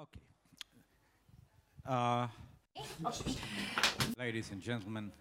[0.00, 0.20] Okay.
[1.86, 2.26] Uh,
[4.18, 5.12] ladies and gentlemen,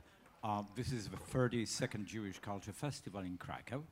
[0.41, 3.83] uh, this is the 32nd Jewish Culture Festival in Krakow.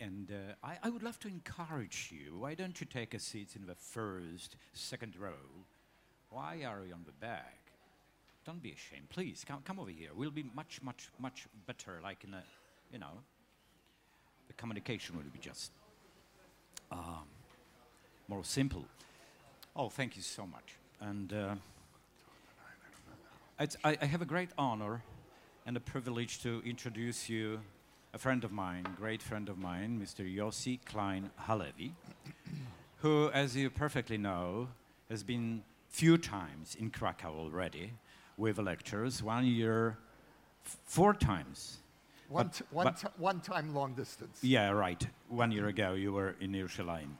[0.00, 2.38] And uh, I, I would love to encourage you.
[2.38, 5.64] Why don't you take a seat in the first, second row?
[6.30, 7.58] Why are you on the back?
[8.44, 9.08] Don't be ashamed.
[9.08, 10.10] Please, come, come over here.
[10.14, 12.44] We'll be much, much, much better, like in a,
[12.92, 13.22] you know,
[14.46, 15.72] the communication will be just
[16.92, 17.26] um,
[18.28, 18.84] more simple.
[19.76, 20.74] Oh, thank you so much.
[21.00, 21.54] And uh,
[23.60, 25.02] it's, I, I have a great honor
[25.66, 27.60] and a privilege to introduce you
[28.14, 30.24] a friend of mine, great friend of mine, Mr.
[30.24, 31.92] Yossi Klein Halevi,
[32.98, 34.68] who, as you perfectly know,
[35.10, 37.92] has been few times in Krakow already
[38.38, 39.98] with lectures, one year,
[40.64, 41.78] f- four times.
[42.28, 44.38] One, But- one, but- one time long distance.
[44.42, 45.06] Yeah, right.
[45.28, 47.10] One year ago, you were in Yerushalayim.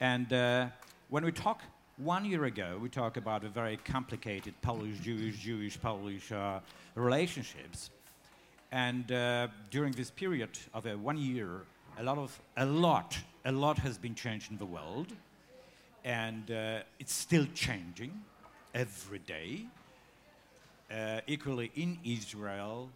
[0.00, 0.66] And uh,
[1.08, 1.62] when we talk,
[1.98, 6.60] one year ago, we talked about a very complicated Polish, Jewish, Jewish, Polish uh,
[6.94, 7.90] relationships.
[8.72, 11.62] And uh, during this period of uh, one year,
[11.98, 15.12] a lot of, a lot, a lot has been changed in the world.
[16.04, 18.12] And uh, it's still changing
[18.74, 19.66] every day.
[20.88, 22.88] Uh, equally in Israel,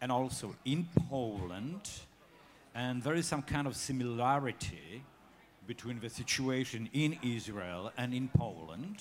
[0.00, 1.90] and also in Poland.
[2.74, 5.02] And there is some kind of similarity
[5.70, 8.96] between the situation in Israel and in Poland.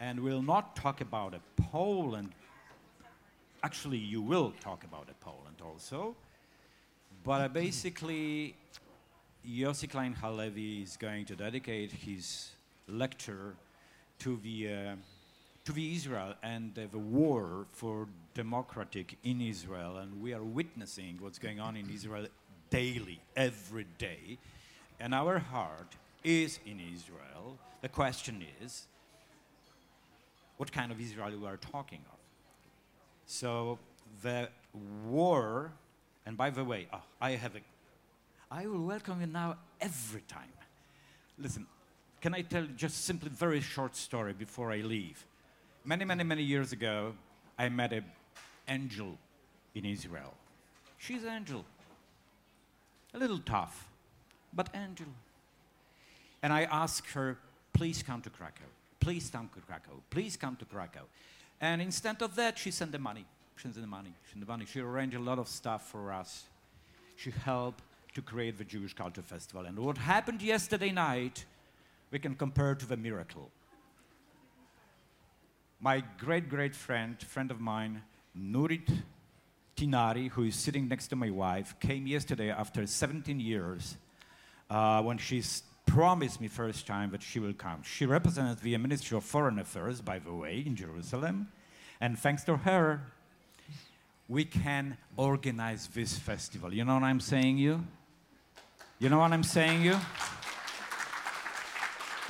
[0.00, 2.30] And we'll not talk about a Poland.
[3.62, 6.16] Actually, you will talk about a Poland also.
[7.22, 8.56] But uh, basically,
[9.48, 12.50] Yossi Klein Halevi is going to dedicate his
[12.88, 13.54] lecture
[14.18, 14.94] to the, uh,
[15.64, 19.98] to the Israel and uh, the war for democratic in Israel.
[19.98, 22.26] And we are witnessing what's going on in Israel
[22.68, 24.38] daily, every day.
[25.00, 27.58] And our heart is in Israel.
[27.82, 28.86] The question is,
[30.56, 32.18] what kind of Israel we are talking of?
[33.26, 33.78] So
[34.22, 34.48] the
[35.04, 35.72] war,
[36.26, 37.60] and by the way, oh, I have a,
[38.50, 40.52] I will welcome you now every time.
[41.38, 41.66] Listen,
[42.20, 45.24] can I tell you just simply very short story before I leave?
[45.84, 47.14] Many, many, many years ago,
[47.56, 48.04] I met an
[48.66, 49.16] angel
[49.74, 50.34] in Israel.
[50.98, 51.64] She's an angel,
[53.14, 53.87] a little tough,
[54.52, 55.06] but angel.
[56.42, 57.38] And I asked her,
[57.72, 58.64] please come to Krakow.
[59.00, 60.00] Please come to Krakow.
[60.10, 61.04] Please come to Krakow.
[61.60, 63.24] And instead of that, she sent the money.
[63.56, 64.12] She sent the money.
[64.26, 64.66] She sent the money.
[64.66, 66.44] She arranged a lot of stuff for us.
[67.16, 67.82] She helped
[68.14, 69.66] to create the Jewish Culture Festival.
[69.66, 71.44] And what happened yesterday night,
[72.10, 73.50] we can compare to the miracle.
[75.80, 78.02] My great, great friend, friend of mine,
[78.36, 78.88] Nurit
[79.76, 83.96] Tinari, who is sitting next to my wife, came yesterday after 17 years
[84.70, 85.42] uh, when she
[85.86, 87.82] promised me first time that she will come.
[87.82, 91.48] She represents the Ministry of Foreign Affairs, by the way, in Jerusalem.
[92.00, 93.00] And thanks to her,
[94.28, 96.72] we can organize this festival.
[96.74, 97.84] You know what I'm saying, you?
[98.98, 99.96] You know what I'm saying, you?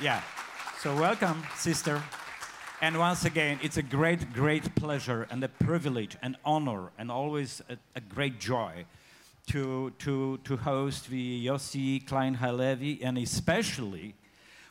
[0.01, 0.21] Yeah.
[0.81, 2.01] So welcome, sister.
[2.81, 7.61] And once again, it's a great, great pleasure and a privilege and honor and always
[7.69, 8.85] a, a great joy
[9.49, 14.15] to, to, to host the Yossi Klein Halevi and especially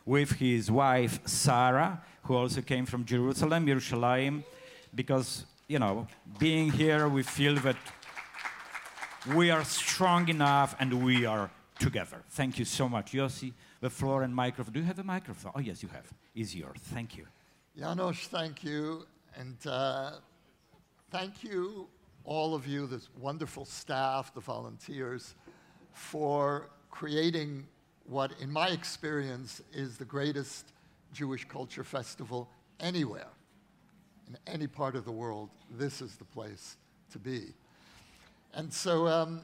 [0.05, 4.43] with his wife Sarah, who also came from Jerusalem, Yerushalayim,
[4.95, 6.07] because, you know,
[6.39, 7.75] being here, we feel that
[9.35, 12.23] we are strong enough and we are together.
[12.29, 13.11] Thank you so much.
[13.11, 13.51] Yossi,
[13.81, 14.73] the floor and microphone.
[14.73, 15.51] Do you have a microphone?
[15.55, 16.07] Oh, yes, you have.
[16.35, 16.79] Is yours.
[16.93, 17.25] Thank you.
[17.77, 19.05] Janusz, thank you.
[19.37, 20.11] And uh,
[21.11, 21.87] thank you,
[22.25, 25.35] all of you, this wonderful staff, the volunteers,
[25.93, 27.65] for creating
[28.05, 30.71] what, in my experience, is the greatest
[31.13, 32.49] Jewish culture festival
[32.79, 33.27] anywhere.
[34.27, 36.77] In any part of the world, this is the place
[37.11, 37.53] to be.
[38.53, 39.41] And so, um,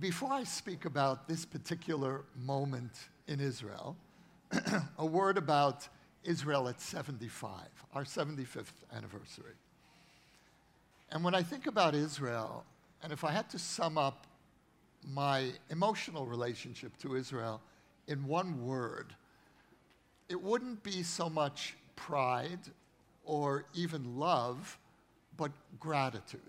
[0.00, 2.92] before I speak about this particular moment
[3.28, 3.96] in Israel,
[4.98, 5.88] a word about
[6.24, 7.50] Israel at 75,
[7.94, 9.54] our 75th anniversary.
[11.14, 12.64] And when I think about Israel,
[13.02, 14.26] and if I had to sum up
[15.06, 17.62] my emotional relationship to Israel
[18.08, 19.14] in one word,
[20.28, 22.58] it wouldn't be so much pride
[23.24, 24.76] or even love,
[25.36, 26.40] but gratitude.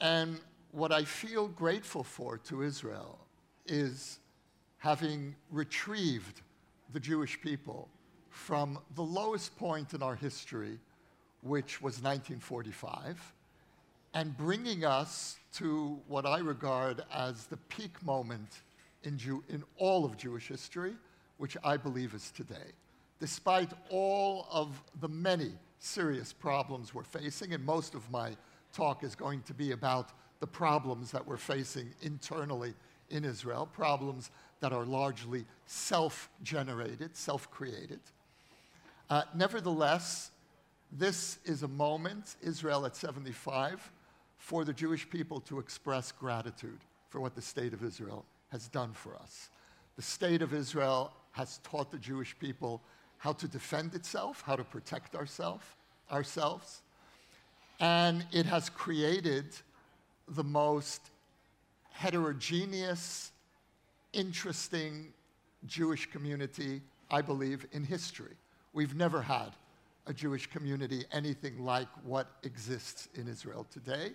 [0.00, 0.40] And
[0.70, 3.18] what I feel grateful for to Israel
[3.66, 4.20] is
[4.78, 6.42] having retrieved
[6.92, 7.88] the Jewish people
[8.28, 10.78] from the lowest point in our history,
[11.42, 13.32] which was 1945,
[14.14, 18.60] and bringing us to what I regard as the peak moment
[19.04, 20.94] in, Jew- in all of Jewish history,
[21.38, 22.72] which I believe is today.
[23.18, 28.36] Despite all of the many serious problems we're facing, and most of my
[28.72, 30.10] talk is going to be about
[30.40, 32.74] the problems that we're facing internally
[33.10, 38.00] in Israel, problems that are largely self generated, self created.
[39.08, 40.30] Uh, nevertheless,
[40.92, 43.90] this is a moment, Israel at 75,
[44.38, 48.92] for the Jewish people to express gratitude for what the state of Israel has done
[48.92, 49.50] for us.
[49.96, 52.80] The state of Israel has taught the Jewish people
[53.18, 55.76] how to defend itself, how to protect ourself,
[56.10, 56.82] ourselves,
[57.78, 59.46] and it has created
[60.28, 61.10] the most
[61.92, 63.30] heterogeneous,
[64.12, 65.12] interesting
[65.66, 68.34] Jewish community, I believe, in history.
[68.72, 69.50] We've never had
[70.06, 74.12] a Jewish community anything like what exists in Israel today.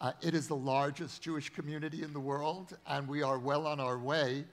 [0.00, 3.80] Uh, it is the largest Jewish community in the world, and we are well on
[3.80, 4.44] our way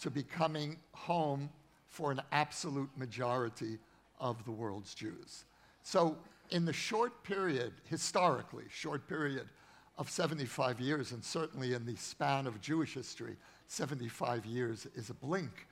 [0.00, 1.50] to becoming home
[1.86, 3.78] for an absolute majority
[4.20, 5.44] of the world's Jews.
[5.82, 6.16] So,
[6.50, 9.48] in the short period, historically, short period
[9.96, 13.36] of 75 years, and certainly in the span of Jewish history,
[13.68, 15.66] 75 years is a blink.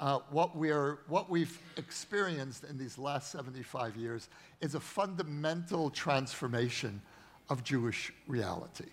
[0.00, 4.28] Uh, what, we're, what we've experienced in these last 75 years
[4.60, 7.02] is a fundamental transformation
[7.48, 8.90] of Jewish reality.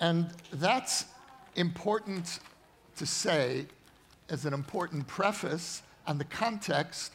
[0.00, 1.06] And that's
[1.56, 2.40] important
[2.96, 3.66] to say
[4.30, 7.12] as an important preface and the context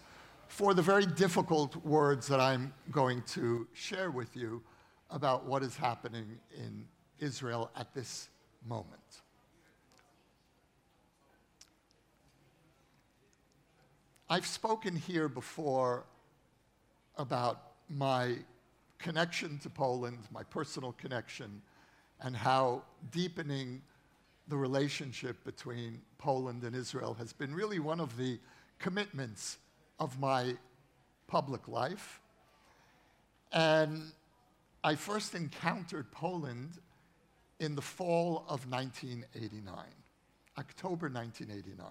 [0.48, 4.62] for the very difficult words that I'm going to share with you
[5.10, 6.86] about what is happening in
[7.20, 8.30] Israel at this
[8.68, 9.22] moment.
[14.32, 16.06] I've spoken here before
[17.18, 18.38] about my
[18.98, 21.62] connection to Poland, my personal connection,
[22.22, 23.82] and how deepening
[24.48, 28.40] the relationship between Poland and Israel has been really one of the
[28.80, 29.58] commitments
[30.00, 30.56] of my
[31.28, 32.22] public life.
[33.52, 34.14] And
[34.82, 36.78] I first encountered Poland
[37.60, 39.76] in the fall of 1989,
[40.58, 41.86] October 1989,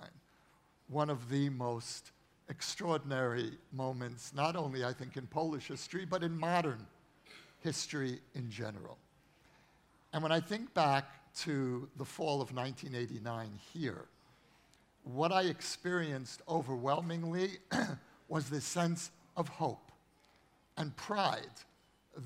[0.89, 2.13] one of the most
[2.51, 6.85] extraordinary moments, not only, I think, in Polish history, but in modern
[7.61, 8.99] history in general.
[10.13, 14.07] And when I think back to the fall of 1989 here,
[15.05, 17.53] what I experienced overwhelmingly
[18.29, 19.93] was this sense of hope
[20.77, 21.47] and pride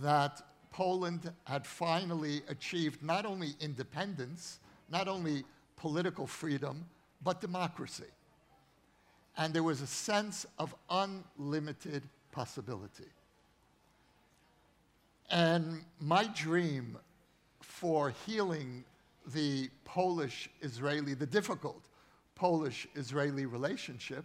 [0.00, 0.42] that
[0.72, 4.58] Poland had finally achieved not only independence,
[4.90, 5.44] not only
[5.76, 6.86] political freedom,
[7.22, 8.04] but democracy.
[9.36, 12.02] And there was a sense of unlimited
[12.32, 13.10] possibility.
[15.30, 16.96] And my dream
[17.60, 18.84] for healing
[19.32, 21.82] the Polish Israeli, the difficult
[22.34, 24.24] Polish Israeli relationship,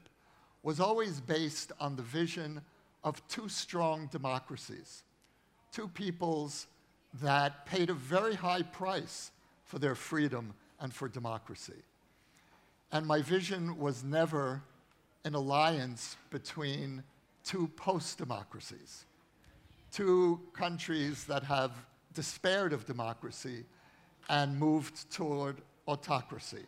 [0.62, 2.62] was always based on the vision
[3.04, 5.04] of two strong democracies
[5.72, 6.68] two peoples
[7.22, 9.32] that paid a very high price
[9.66, 11.82] for their freedom and for democracy.
[12.92, 14.64] And my vision was never
[15.26, 17.04] an alliance between
[17.44, 19.06] two post democracies,
[19.92, 21.72] two countries that have
[22.14, 23.66] despaired of democracy
[24.30, 26.66] and moved toward autocracy.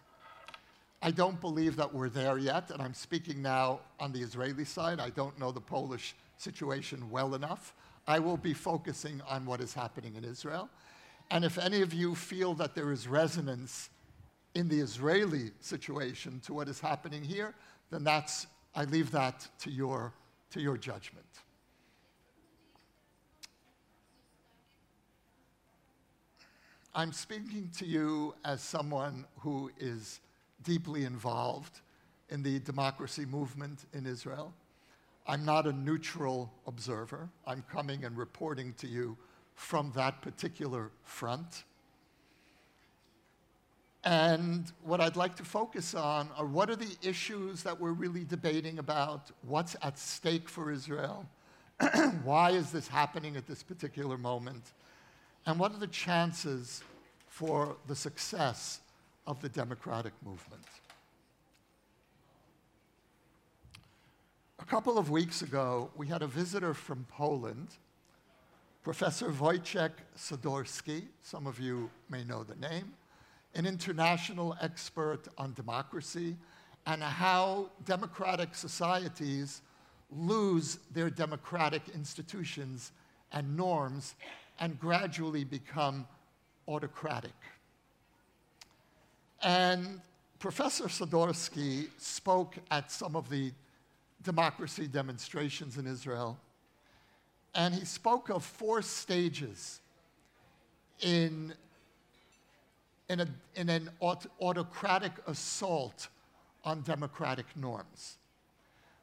[1.02, 5.00] I don't believe that we're there yet, and I'm speaking now on the Israeli side.
[5.00, 7.74] I don't know the Polish situation well enough.
[8.08, 10.70] I will be focusing on what is happening in Israel.
[11.32, 13.90] And if any of you feel that there is resonance
[14.54, 17.56] in the Israeli situation to what is happening here,
[17.92, 20.14] then that's, I leave that to your,
[20.52, 21.26] to your judgment.
[26.96, 30.20] I'm speaking to you as someone who is
[30.64, 31.80] deeply involved
[32.30, 34.54] in the democracy movement in Israel.
[35.28, 37.30] I'm not a neutral observer.
[37.46, 39.18] I'm coming and reporting to you
[39.54, 41.64] from that particular front.
[44.04, 48.24] And what I'd like to focus on are what are the issues that we're really
[48.24, 49.30] debating about?
[49.44, 51.28] What's at stake for Israel?
[52.24, 54.74] Why is this happening at this particular moment?
[55.46, 56.84] And what are the chances
[57.28, 58.82] for the success
[59.28, 60.66] of the democratic movement?
[64.60, 67.68] A couple of weeks ago, we had a visitor from Poland,
[68.84, 71.04] Professor Wojciech Sadurski.
[71.24, 72.94] Some of you may know the name,
[73.56, 76.36] an international expert on democracy
[76.86, 79.62] and how democratic societies
[80.10, 82.92] lose their democratic institutions
[83.32, 84.16] and norms
[84.60, 86.08] and gradually become
[86.68, 87.34] autocratic.
[89.42, 90.02] And
[90.40, 93.52] Professor Sadurski spoke at some of the
[94.24, 96.38] democracy demonstrations in Israel,
[97.56, 99.82] and he spoke of four stages
[101.02, 101.54] in,
[103.12, 106.08] in, a, in an aut- autocratic assault
[106.64, 108.18] on democratic norms.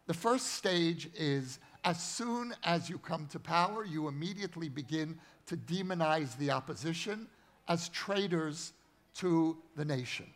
[0.06, 5.56] The first stage is as soon as you come to power, you immediately begin to
[5.58, 7.26] demonize the opposition
[7.68, 8.72] as traitors
[9.16, 10.26] to the nation,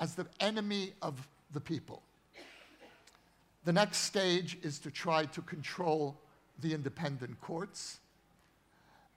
[0.00, 2.02] as the enemy of the people.
[3.64, 6.18] The next stage is to try to control
[6.60, 8.00] the independent courts.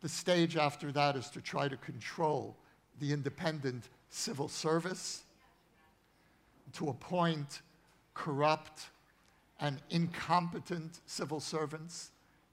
[0.01, 2.57] The stage after that is to try to control
[2.99, 5.23] the independent civil service,
[6.73, 7.61] to appoint
[8.13, 8.89] corrupt
[9.59, 12.11] and incompetent civil servants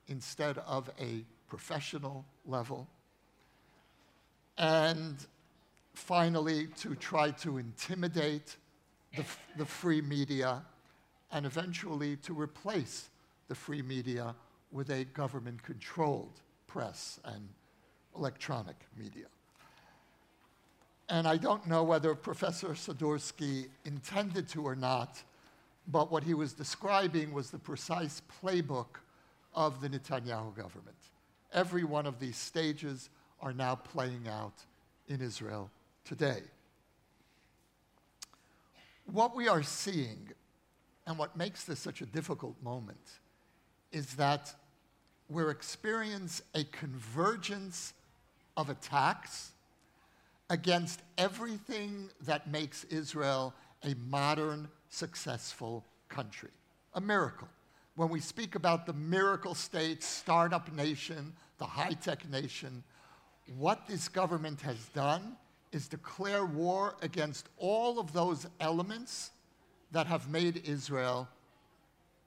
[0.08, 2.88] instead of a professional level.
[4.56, 5.16] And
[5.94, 8.56] finally, to try to intimidate
[9.16, 9.24] the,
[9.56, 10.62] the free media
[11.32, 13.10] and eventually to replace
[13.48, 14.34] the free media
[14.70, 17.48] with a government controlled press and
[18.14, 19.26] electronic media.
[21.08, 25.22] And I don't know whether Professor Sadurski intended to or not,
[25.86, 29.00] but what he was describing was the precise playbook
[29.54, 30.96] of the Netanyahu government.
[31.52, 33.08] Every one of these stages
[33.40, 34.64] are now playing out
[35.08, 35.70] in Israel
[36.04, 36.42] today.
[39.06, 40.28] What we are seeing,
[41.06, 43.20] and what makes this such a difficult moment,
[43.90, 44.54] is that
[45.30, 47.94] we're experiencing a convergence
[48.58, 49.52] of attacks
[50.50, 56.50] against everything that makes Israel a modern, successful country.
[56.94, 57.48] A miracle.
[57.96, 62.82] When we speak about the miracle state, startup nation, the high tech nation,
[63.56, 65.36] what this government has done
[65.72, 69.30] is declare war against all of those elements
[69.92, 71.28] that have made Israel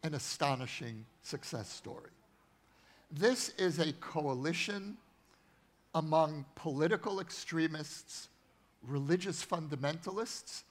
[0.04, 2.10] an astonishing success story.
[3.12, 4.98] This is a coalition
[5.94, 8.30] among political extremists,
[8.88, 10.64] religious fundamentalists,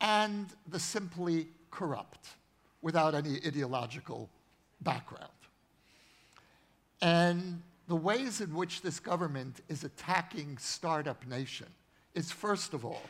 [0.00, 2.28] and the simply corrupt
[2.82, 4.28] without any ideological
[4.80, 5.30] background.
[7.00, 11.66] And the ways in which this government is attacking Startup Nation
[12.14, 13.02] is, first of all,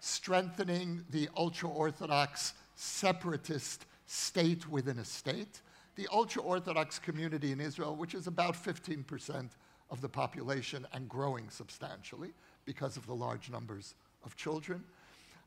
[0.00, 5.60] strengthening the ultra Orthodox separatist state within a state.
[5.96, 9.50] The ultra Orthodox community in Israel, which is about 15%
[9.92, 12.30] of the population and growing substantially
[12.64, 13.94] because of the large numbers
[14.24, 14.82] of children,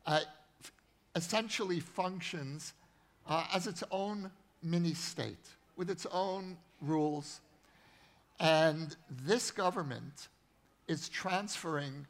[0.06, 0.22] uh,
[1.16, 2.74] essentially functions
[3.28, 4.30] uh, as its own
[4.62, 7.42] mini state with its own rules.
[8.40, 10.28] And this government
[10.88, 12.06] is transferring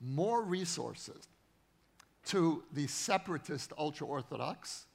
[0.00, 1.28] more resources
[2.26, 4.86] to the separatist ultra Orthodox,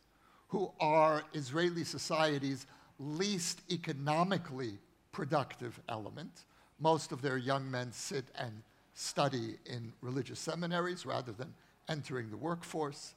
[0.50, 2.65] who are Israeli society's
[3.00, 4.77] least economically
[5.12, 6.46] productive element.
[6.79, 8.62] Most of their young men sit and
[8.94, 11.53] study in religious seminaries rather than
[11.89, 13.13] entering the workforce.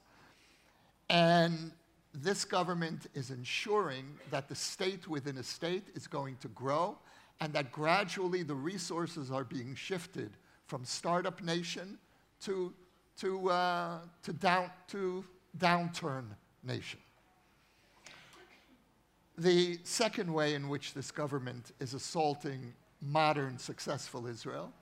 [1.09, 1.71] And
[2.13, 6.97] this government is ensuring that the state within a state is going to grow
[7.39, 10.31] and that gradually the resources are being shifted
[10.67, 11.97] from startup nation
[12.41, 12.73] to,
[13.17, 15.23] to, uh, to, down, to
[15.57, 16.25] downturn
[16.63, 16.99] nation.
[19.37, 24.73] The second way in which this government is assaulting modern, successful Israel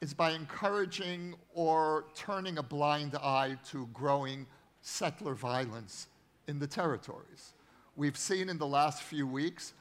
[0.00, 4.46] is by encouraging or turning a blind eye to growing
[4.80, 6.08] settler violence
[6.48, 7.54] in the territories.
[7.94, 9.74] We've seen in the last few weeks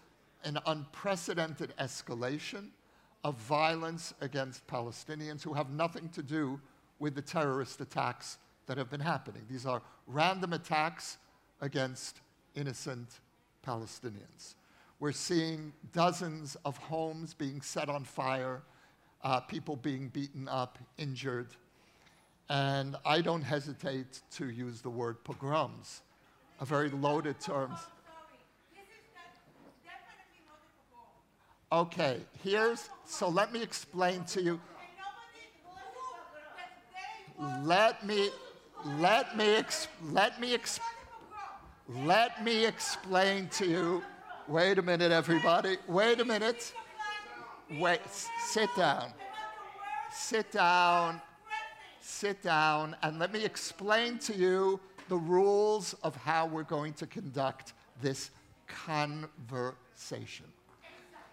[0.44, 2.68] an unprecedented escalation
[3.24, 6.60] of violence against Palestinians who have nothing to do
[7.00, 9.42] with the terrorist attacks that have been happening.
[9.50, 11.18] These are random attacks
[11.62, 12.22] against
[12.56, 13.20] innocent
[13.66, 14.56] Palestinians.
[15.02, 18.62] We're seeing dozens of homes being set on fire,
[19.24, 21.48] uh, people being beaten up, injured.
[22.50, 26.02] And I don't hesitate to use the word pogroms,
[26.60, 27.76] a very loaded term.
[31.72, 34.62] Okay, here's, so let me explain to you.
[37.64, 38.30] Let me,
[39.00, 40.80] let me, ex, let me, ex,
[42.06, 44.04] let me explain to you.
[44.48, 45.78] Wait a minute, everybody.
[45.88, 46.74] Wait a minute.
[47.80, 48.02] Wait,
[48.50, 49.12] sit down.
[50.12, 51.22] Sit down.
[52.00, 57.06] Sit down, and let me explain to you the rules of how we're going to
[57.06, 58.32] conduct this
[58.68, 60.46] conversation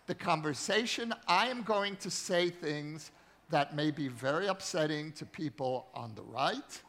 [0.09, 3.13] the conversation, I am going to say things
[3.51, 6.83] that may be very upsetting to people on the right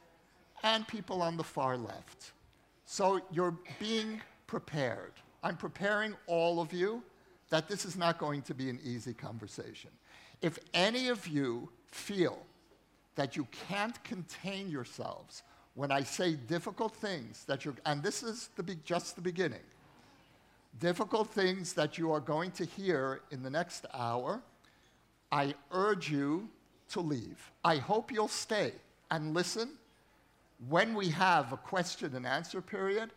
[0.63, 2.31] and people on the far left.
[2.85, 5.11] So you're being prepared.
[5.43, 7.03] I'm preparing all of you
[7.49, 9.89] that this is not going to be an easy conversation.
[10.41, 12.39] If any of you feel
[13.15, 15.43] that you can't contain yourselves
[15.75, 19.63] when I say difficult things that you're, and this is the be, just the beginning,
[20.79, 24.41] difficult things that you are going to hear in the next hour,
[25.31, 26.49] I urge you
[26.89, 27.51] to leave.
[27.63, 28.73] I hope you'll stay
[29.11, 29.69] and listen.
[30.67, 33.11] When we have a question and answer period,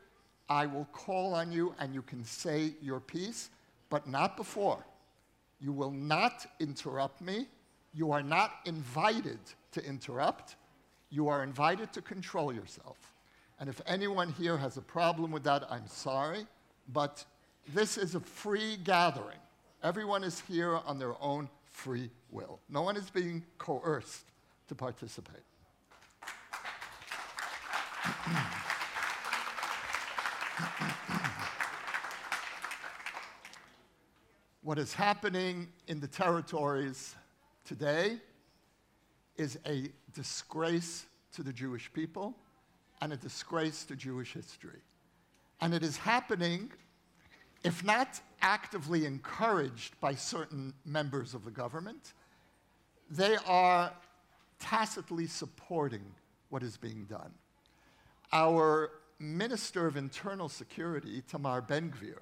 [0.49, 3.51] I will call on you and you can say your piece,
[3.91, 4.85] but not before.
[5.61, 7.47] You will not interrupt me.
[7.95, 9.39] You are not invited
[9.73, 10.57] to interrupt.
[11.11, 12.97] You are invited to control yourself.
[13.61, 16.47] And if anyone here has a problem with that, I'm sorry,
[16.93, 17.25] but
[17.73, 19.39] this is a free gathering.
[19.83, 22.59] Everyone is here on their own free will.
[22.69, 24.25] No one is being coerced
[24.69, 25.43] to participate.
[34.63, 37.15] what is happening in the territories
[37.65, 38.19] today
[39.37, 42.35] is a disgrace to the Jewish people
[43.01, 44.81] and a disgrace to Jewish history.
[45.61, 46.71] And it is happening,
[47.65, 52.13] if not actively encouraged by certain members of the government,
[53.11, 53.93] they are
[54.59, 56.05] tacitly supporting
[56.51, 57.33] what is being done.
[58.33, 58.91] Our
[59.23, 62.19] Minister of Internal Security, Tamar Ben-Gvir,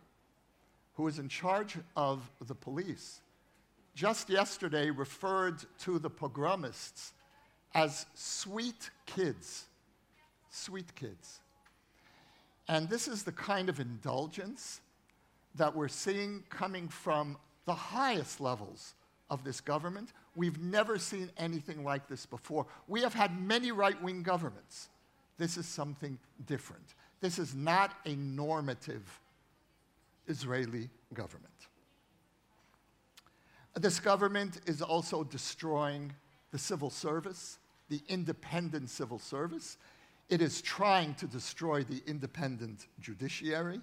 [0.94, 3.20] who is in charge of the police,
[3.94, 7.12] just yesterday referred to the pogromists
[7.74, 9.64] as sweet kids.
[10.50, 11.40] Sweet kids.
[12.68, 14.80] And this is the kind of indulgence
[15.54, 18.94] that we're seeing coming from the highest levels
[19.28, 20.12] of this government.
[20.36, 22.66] We've never seen anything like this before.
[22.86, 24.88] We have had many right wing governments.
[25.40, 26.84] This is something different.
[27.22, 29.22] This is not a normative
[30.28, 31.54] Israeli government.
[33.74, 36.12] This government is also destroying
[36.52, 39.78] the civil service, the independent civil service.
[40.28, 43.80] It is trying to destroy the independent judiciary.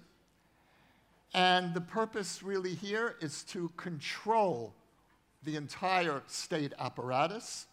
[1.34, 4.74] And the purpose really here is to control
[5.42, 7.66] the entire state apparatus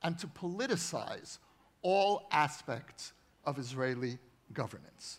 [0.00, 1.38] and to politicize
[1.82, 3.14] all aspects
[3.44, 4.18] of Israeli
[4.52, 5.18] governance.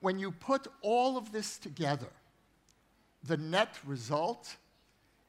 [0.00, 2.10] When you put all of this together,
[3.24, 4.56] the net result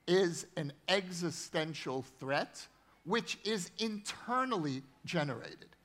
[0.08, 2.68] is an existential threat
[3.04, 5.76] which is internally generated.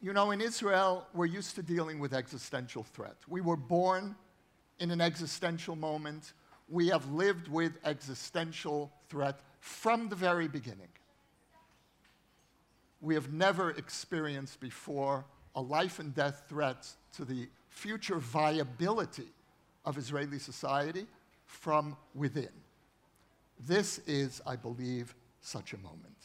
[0.00, 3.16] You know, in Israel, we're used to dealing with existential threat.
[3.28, 4.16] We were born
[4.78, 6.32] in an existential moment.
[6.68, 10.88] We have lived with existential threat from the very beginning.
[13.00, 16.86] We have never experienced before a life and death threat
[17.16, 19.28] to the future viability
[19.84, 21.06] of Israeli society
[21.46, 22.50] from within.
[23.66, 26.16] This is, I believe, such a moment.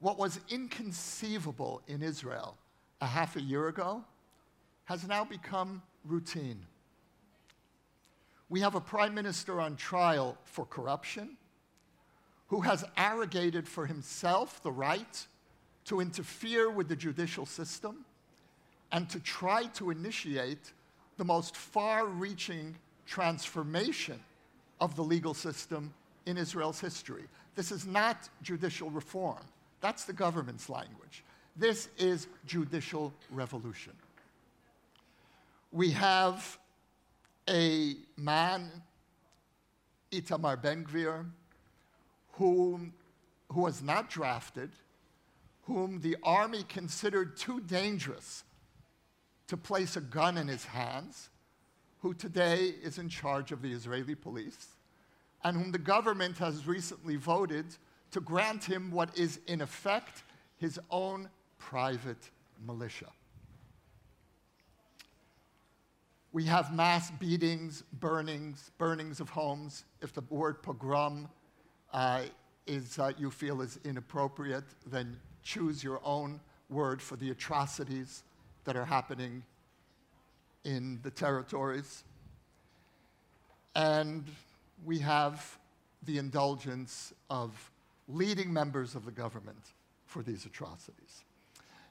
[0.00, 2.56] What was inconceivable in Israel
[3.00, 4.04] a half a year ago
[4.84, 6.66] has now become routine.
[8.48, 11.36] We have a prime minister on trial for corruption
[12.48, 15.26] who has arrogated for himself the right
[15.86, 18.04] to interfere with the judicial system
[18.92, 20.72] and to try to initiate
[21.16, 22.74] the most far reaching
[23.06, 24.18] transformation
[24.80, 25.92] of the legal system
[26.26, 27.24] in Israel's history.
[27.54, 29.42] This is not judicial reform.
[29.80, 31.24] That's the government's language.
[31.56, 33.92] This is judicial revolution.
[35.72, 36.58] We have
[37.48, 38.70] a man,
[40.12, 41.26] Itamar Ben Gvir,
[42.32, 42.92] whom,
[43.52, 44.70] who was not drafted,
[45.70, 48.42] whom the army considered too dangerous
[49.46, 51.28] to place a gun in his hands,
[52.00, 54.66] who today is in charge of the Israeli police,
[55.44, 57.66] and whom the government has recently voted
[58.10, 60.24] to grant him what is, in effect,
[60.56, 62.30] his own private
[62.66, 63.12] militia.
[66.32, 69.84] We have mass beatings, burnings, burnings of homes.
[70.02, 71.28] If the word pogrom
[71.92, 72.22] uh,
[72.66, 78.22] is, uh, you feel is inappropriate, then choose your own word for the atrocities
[78.64, 79.42] that are happening
[80.64, 82.04] in the territories.
[83.74, 84.24] And
[84.84, 85.58] we have
[86.04, 87.70] the indulgence of
[88.08, 89.72] leading members of the government
[90.06, 91.24] for these atrocities.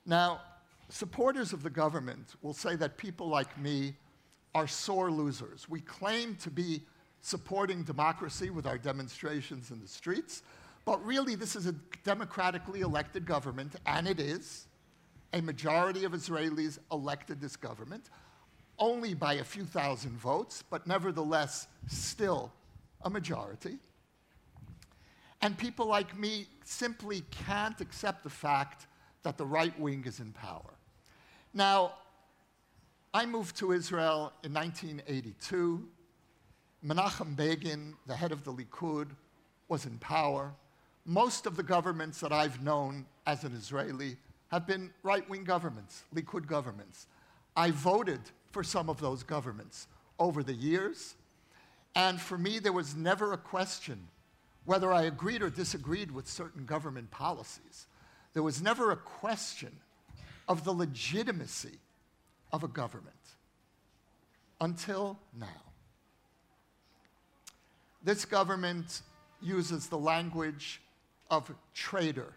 [0.05, 0.41] Now,
[0.89, 3.95] supporters of the government will say that people like me
[4.55, 5.69] are sore losers.
[5.69, 6.81] We claim to be
[7.21, 10.41] supporting democracy with our demonstrations in the streets,
[10.89, 11.73] but really this is a
[12.03, 14.65] democratically elected government, and it is.
[15.33, 18.09] A majority of Israelis elected this government,
[18.79, 22.51] only by a few thousand votes, but nevertheless still
[23.03, 23.77] a majority.
[25.43, 28.87] And people like me simply can't accept the fact
[29.21, 30.73] that the right wing is in power.
[31.53, 31.93] Now,
[33.13, 35.87] I moved to Israel in 1982.
[36.83, 39.09] Menachem Begin, the head of the Likud,
[39.67, 40.55] was in power.
[41.09, 44.15] Most of the governments that I've known as an Israeli
[44.51, 47.07] have been right wing governments, Likud governments.
[47.55, 48.19] I voted
[48.51, 49.87] for some of those governments
[50.19, 51.15] over the years,
[51.95, 54.07] and for me, there was never a question
[54.65, 57.87] whether I agreed or disagreed with certain government policies.
[58.33, 59.75] There was never a question
[60.47, 61.79] of the legitimacy
[62.53, 63.15] of a government
[64.61, 65.63] until now.
[68.03, 69.01] This government
[69.41, 70.81] uses the language
[71.29, 72.33] of traitor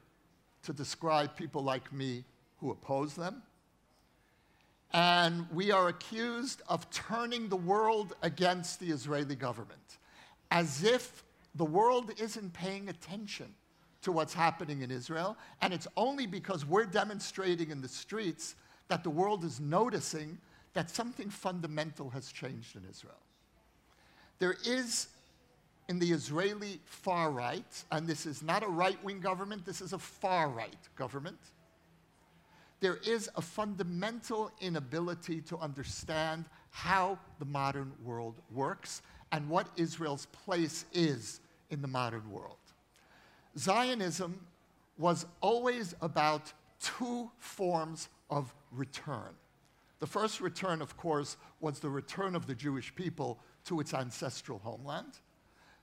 [0.65, 2.25] to describe people like me
[2.59, 3.43] who oppose them.
[4.93, 9.99] And we are accused of turning the world against the Israeli government,
[10.51, 11.25] as if
[11.55, 13.55] the world isn't paying attention
[14.03, 15.37] to what's happening in Israel.
[15.63, 18.55] And it's only because we're demonstrating in the streets
[18.89, 20.39] that the world is noticing
[20.75, 23.15] that something fundamental has changed in Israel.
[24.39, 25.09] There is
[25.93, 29.93] in the Israeli far right, and this is not a right wing government, this is
[29.93, 31.37] a far right government,
[32.81, 39.03] there is a fundamental inability to understand how the modern world works
[39.33, 42.57] and what Israel's place is in the modern world.
[43.59, 44.41] Zionism
[44.97, 49.35] was always about two forms of return.
[49.99, 54.59] The first return, of course, was the return of the Jewish people to its ancestral
[54.59, 55.19] homeland.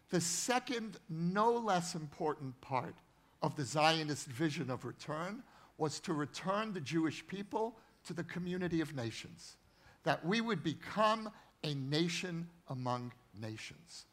[0.10, 2.96] The second, no less important part
[3.42, 5.44] of the Zionist vision of return
[5.78, 9.56] was to return the Jewish people to the community of nations,
[10.04, 11.30] that we would become
[11.64, 14.06] a nation among nations.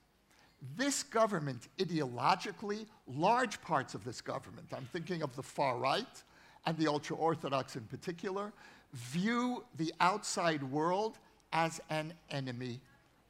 [0.77, 6.23] This government, ideologically, large parts of this government, I'm thinking of the far right
[6.65, 8.53] and the ultra Orthodox in particular,
[8.93, 11.19] view the outside world
[11.53, 12.81] as an enemy.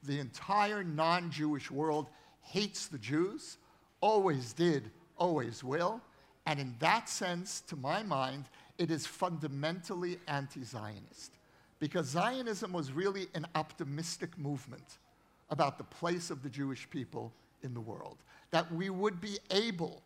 [0.03, 2.07] The entire non Jewish world
[2.47, 3.59] hates the Jews,
[4.01, 6.01] always did, always will.
[6.47, 8.45] And in that sense, to my mind,
[8.79, 11.33] it is fundamentally anti Zionist.
[11.79, 14.99] Because Zionism was really an optimistic movement
[15.51, 17.33] about the place of the Jewish people
[17.63, 18.19] in the world.
[18.51, 20.03] That we would be able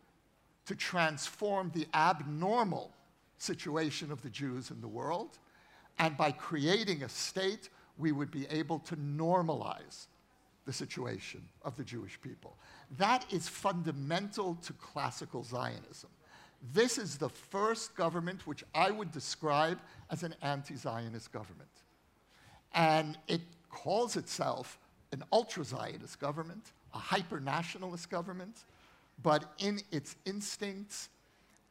[0.66, 2.90] to transform the abnormal
[3.38, 5.38] situation of the Jews in the world,
[5.98, 10.06] and by creating a state, we would be able to normalize
[10.70, 12.56] the situation of the Jewish people.
[12.96, 16.10] That is fundamental to classical Zionism.
[16.72, 19.80] This is the first government which I would describe
[20.12, 21.70] as an anti Zionist government.
[22.72, 24.78] And it calls itself
[25.10, 28.64] an ultra Zionist government, a hyper nationalist government,
[29.24, 31.08] but in its instincts,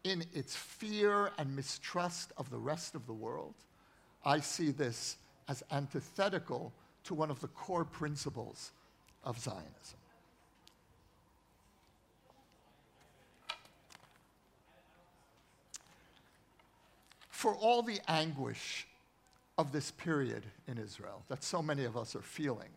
[0.03, 3.55] in its fear and mistrust of the rest of the world,
[4.25, 5.15] I see this
[5.47, 6.73] as antithetical
[7.05, 8.73] to one of the core principles
[9.29, 9.63] of Zionism.
[17.29, 18.87] For all the anguish
[19.59, 22.69] of this period in Israel that so many of us are feeling,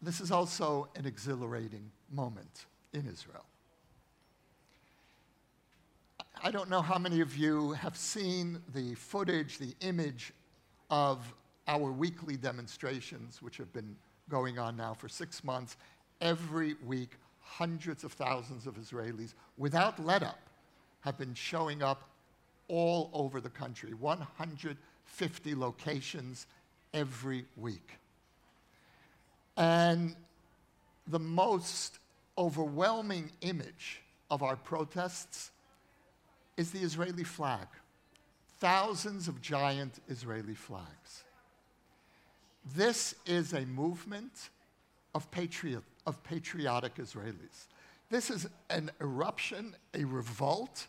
[0.00, 3.44] this is also an exhilarating moment in Israel.
[6.44, 10.32] I don't know how many of you have seen the footage, the image
[10.90, 11.34] of
[11.66, 13.96] our weekly demonstrations, which have been
[14.28, 15.76] going on now for six months.
[16.20, 17.10] Every week,
[17.40, 20.38] hundreds of thousands of Israelis, without let up,
[21.00, 22.08] have been showing up
[22.68, 26.46] all over the country, 150 locations
[26.94, 27.98] every week.
[29.56, 30.16] And
[31.06, 31.98] the most
[32.38, 35.50] overwhelming image of our protests
[36.56, 37.66] is the Israeli flag.
[38.58, 41.24] Thousands of giant Israeli flags.
[42.64, 44.50] This is a movement
[45.14, 47.66] of, patriot, of patriotic Israelis.
[48.10, 50.86] This is an eruption, a revolt,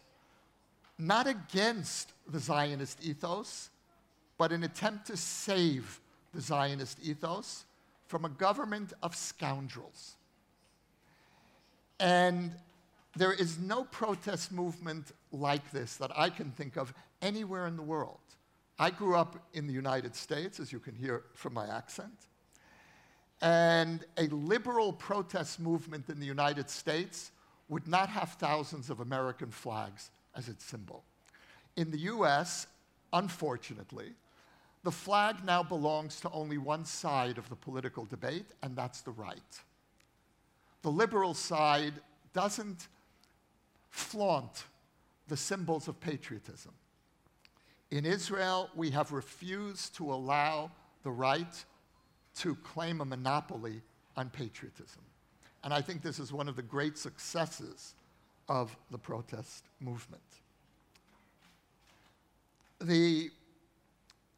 [0.97, 3.69] not against the Zionist ethos,
[4.37, 5.99] but an attempt to save
[6.33, 7.65] the Zionist ethos
[8.07, 10.15] from a government of scoundrels.
[11.99, 12.51] And
[13.15, 17.83] there is no protest movement like this that I can think of anywhere in the
[17.83, 18.19] world.
[18.77, 22.27] I grew up in the United States, as you can hear from my accent.
[23.41, 27.31] And a liberal protest movement in the United States
[27.69, 31.03] would not have thousands of American flags as its symbol.
[31.77, 32.67] In the US,
[33.13, 34.13] unfortunately,
[34.83, 39.11] the flag now belongs to only one side of the political debate, and that's the
[39.11, 39.61] right.
[40.83, 41.93] The liberal side
[42.33, 42.87] doesn't
[43.89, 44.65] flaunt
[45.27, 46.73] the symbols of patriotism.
[47.95, 50.69] In Israel, we have refused to allow
[51.03, 51.65] the right
[52.39, 53.81] to claim a monopoly
[54.17, 55.01] on patriotism.
[55.63, 57.93] And I think this is one of the great successes
[58.49, 60.21] of the protest movement.
[62.81, 63.29] The,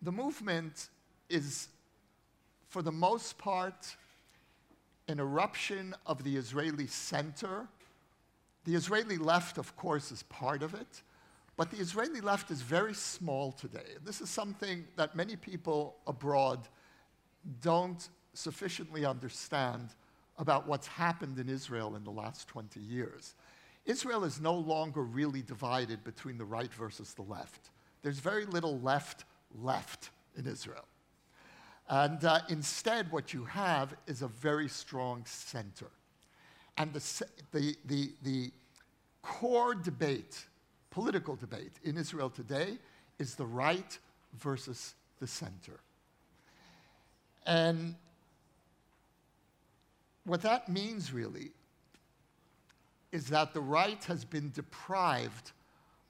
[0.03, 0.89] the movement
[1.27, 1.69] is,
[2.67, 3.95] for the most part,
[5.07, 7.67] an eruption of the Israeli center.
[8.65, 11.01] The Israeli left, of course, is part of it,
[11.57, 13.95] but the Israeli left is very small today.
[14.05, 16.67] This is something that many people abroad
[17.61, 19.89] don't sufficiently understand
[20.37, 23.33] about what's happened in Israel in the last 20 years.
[23.85, 27.71] Israel is no longer really divided between the right versus the left.
[28.03, 30.85] There's very little left left in Israel.
[31.89, 35.87] And uh, instead, what you have is a very strong center.
[36.77, 38.51] And the, the, the, the
[39.21, 40.45] core debate,
[40.97, 42.75] political debate in Israel today,
[43.19, 43.99] is the right
[44.33, 45.79] versus the center.
[47.45, 47.93] And
[50.25, 51.51] what that means really
[53.11, 55.51] is that the right has been deprived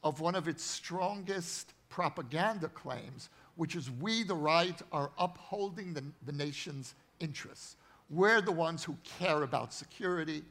[0.05, 6.03] of one of its strongest propaganda claims, which is we, the right, are upholding the,
[6.25, 7.75] the nation's interests.
[8.09, 10.43] We're the ones who care about security.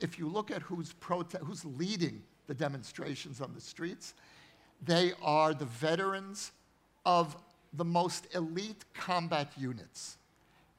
[0.00, 0.96] If you look at who's,
[1.44, 4.14] who's leading the demonstrations on the streets,
[4.84, 6.50] they are the veterans
[7.06, 7.36] of
[7.72, 10.16] the most elite combat units.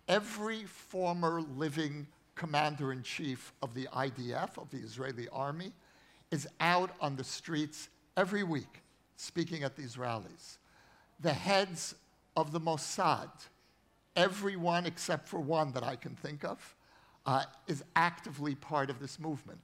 [0.07, 5.71] Every former living commander in chief of the IDF, of the Israeli army,
[6.31, 8.81] is out on the streets every week
[9.17, 10.57] speaking at these rallies.
[11.19, 11.95] The heads
[12.37, 13.29] of the Mossad,
[14.15, 16.75] everyone except for one that I can think of,
[17.25, 19.61] uh, is actively part of this movement.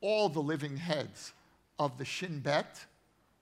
[0.00, 1.34] All the living heads
[1.78, 2.84] of the Shin Bet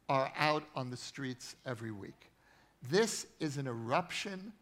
[0.09, 2.31] are out on the streets every week.
[2.91, 4.53] This is an eruption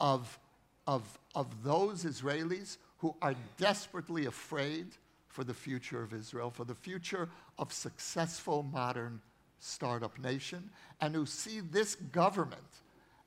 [0.00, 0.38] of,
[0.86, 4.86] of, of those Israelis who are desperately afraid
[5.28, 9.20] for the future of Israel, for the future of successful modern
[9.58, 12.60] startup nation, and who see this government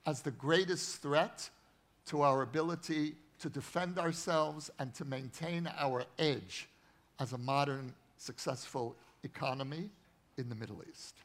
[0.06, 1.50] as the greatest threat
[2.06, 6.70] to our ability to defend ourselves and to maintain our edge
[7.20, 9.90] as a modern, successful economy
[10.38, 11.16] in the Middle East.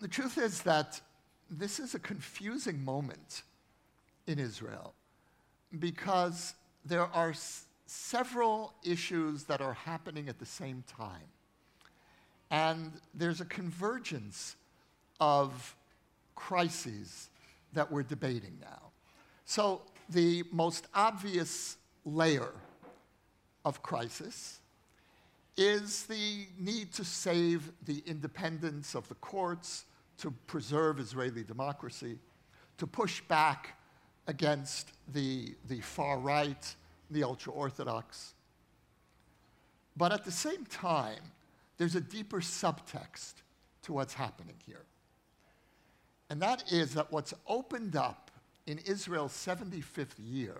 [0.00, 1.00] The truth is that
[1.50, 3.42] this is a confusing moment
[4.26, 4.94] in Israel
[5.78, 6.54] because
[6.84, 11.28] there are s- several issues that are happening at the same time.
[12.50, 14.56] And there's a convergence
[15.20, 15.76] of
[16.34, 17.28] crises
[17.74, 18.89] that we're debating now.
[19.50, 22.52] So, the most obvious layer
[23.64, 24.60] of crisis
[25.56, 29.86] is the need to save the independence of the courts,
[30.18, 32.20] to preserve Israeli democracy,
[32.78, 33.76] to push back
[34.28, 36.76] against the, the far right,
[37.10, 38.34] the ultra Orthodox.
[39.96, 41.24] But at the same time,
[41.76, 43.34] there's a deeper subtext
[43.82, 44.84] to what's happening here.
[46.28, 48.29] And that is that what's opened up
[48.70, 50.56] in Israel's 75th year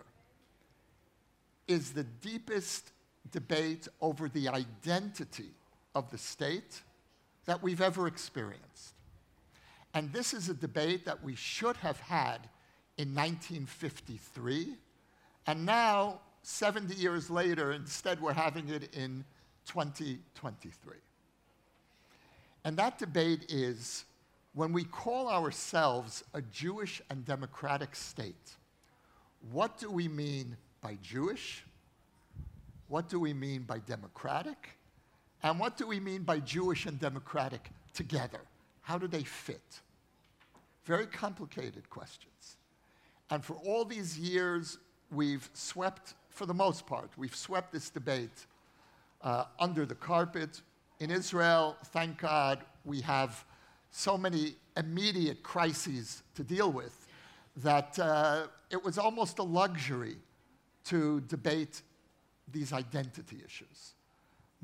[1.68, 2.90] is the deepest
[3.30, 5.50] debate over the identity
[5.94, 6.82] of the state
[7.46, 8.94] that we've ever experienced.
[9.94, 12.48] And this is a debate that we should have had
[12.98, 14.74] in 1953.
[15.46, 19.24] And now, 70 years later, instead we're having it in
[19.66, 20.96] 2023.
[22.64, 24.04] And that debate is
[24.54, 28.56] when we call ourselves a Jewish and democratic state,
[29.52, 31.64] what do we mean by Jewish?
[32.88, 34.70] What do we mean by democratic?
[35.42, 38.40] And what do we mean by Jewish and democratic together?
[38.82, 39.80] How do they fit?
[40.84, 42.56] Very complicated questions.
[43.30, 44.78] And for all these years,
[45.12, 48.46] we've swept, for the most part, we've swept this debate
[49.22, 50.60] uh, under the carpet.
[50.98, 53.44] In Israel, thank God, we have
[53.90, 57.06] so many immediate crises to deal with
[57.56, 60.16] that uh, it was almost a luxury
[60.84, 61.82] to debate
[62.52, 63.94] these identity issues.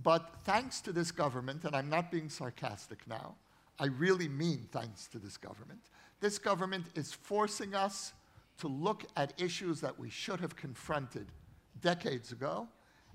[0.02, 3.34] But thanks to this government, and I'm not being sarcastic now,
[3.78, 5.80] I really mean thanks to this government,
[6.20, 8.12] this government is forcing us
[8.58, 11.26] to look at issues that we should have confronted
[11.82, 12.68] decades ago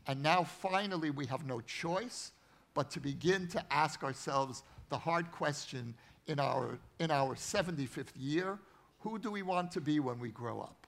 [0.08, 2.32] And now finally we have no choice
[2.74, 5.96] but to begin to ask ourselves the hard question
[6.28, 8.60] in our, in our 75th year
[9.00, 10.86] who do we want to be when we grow up?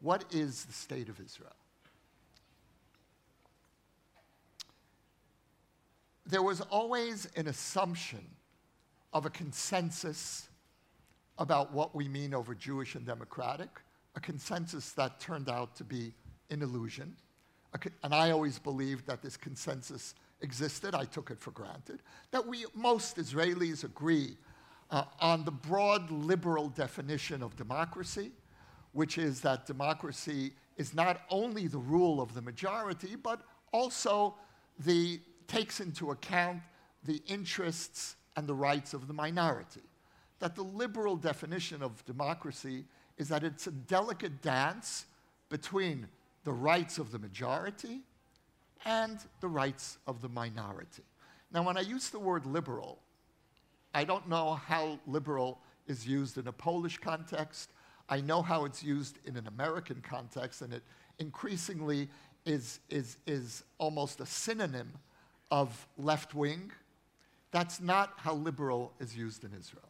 [0.00, 1.56] What is the state of Israel?
[6.24, 8.24] There was always an assumption
[9.12, 10.48] of a consensus
[11.38, 13.70] about what we mean over Jewish and democratic,
[14.14, 16.12] a consensus that turned out to be
[16.50, 17.16] an illusion.
[18.04, 20.94] And I always believed that this consensus existed.
[20.94, 22.00] I took it for granted.
[22.30, 24.36] That we, most Israelis agree
[24.90, 28.32] uh, on the broad liberal definition of democracy,
[28.92, 33.40] which is that democracy is not only the rule of the majority, but
[33.72, 34.34] also
[34.84, 36.60] the, takes into account
[37.04, 39.80] the interests and the rights of the minority.
[40.40, 42.84] That the liberal definition of democracy
[43.16, 45.06] is that it's a delicate dance
[45.48, 46.08] between
[46.44, 48.00] the rights of the majority
[48.84, 51.02] and the rights of the minority.
[51.52, 52.98] Now, when I use the word liberal,
[53.94, 57.70] I don't know how liberal is used in a Polish context.
[58.08, 60.82] I know how it's used in an American context, and it
[61.18, 62.08] increasingly
[62.44, 64.92] is, is, is almost a synonym
[65.50, 66.72] of left wing.
[67.50, 69.88] That's not how liberal is used in Israel.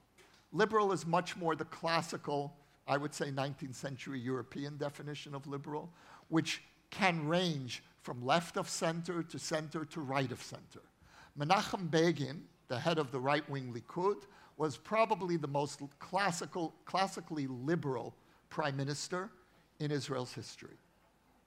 [0.52, 2.54] Liberal is much more the classical,
[2.86, 5.88] I would say, 19th century European definition of liberal,
[6.28, 10.82] which can range from left of center to center to right of center.
[11.38, 14.22] Menachem Begin, the head of the right wing Likud,
[14.56, 18.14] was probably the most classical, classically liberal
[18.50, 19.30] prime minister
[19.80, 20.76] in Israel's history.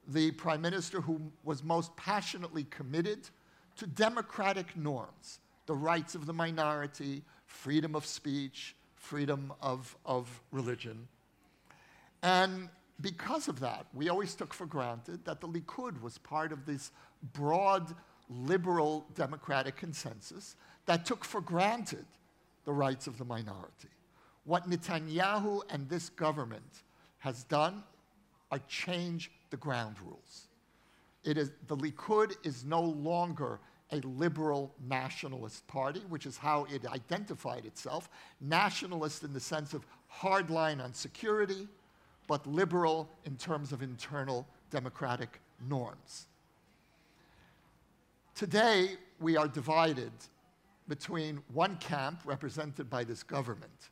[0.08, 3.30] The prime minister who was most passionately committed
[3.78, 11.08] to democratic norms, the rights of the minority, freedom of speech, freedom of, of religion.
[12.24, 12.70] And
[13.02, 16.92] because of that, we always took for granted that the Likud was part of this
[17.34, 17.94] broad
[18.30, 20.56] liberal democratic consensus
[20.86, 22.06] that took for granted
[22.64, 23.90] the rights of the minority.
[24.46, 26.84] What Netanyahu and this government
[27.20, 27.84] has done
[28.52, 30.48] are change the ground rules.
[31.24, 33.60] It is, the Likud is no longer
[33.92, 38.10] a liberal nationalist party, which is how it identified itself.
[38.42, 41.68] Nationalist in the sense of hardline on security,
[42.28, 46.28] but liberal in terms of internal democratic norms.
[48.34, 50.12] Today, we are divided
[50.88, 53.90] between one camp represented by this government,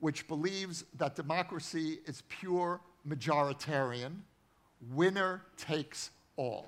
[0.00, 4.16] which believes that democracy is pure majoritarian,
[4.92, 6.66] winner takes all.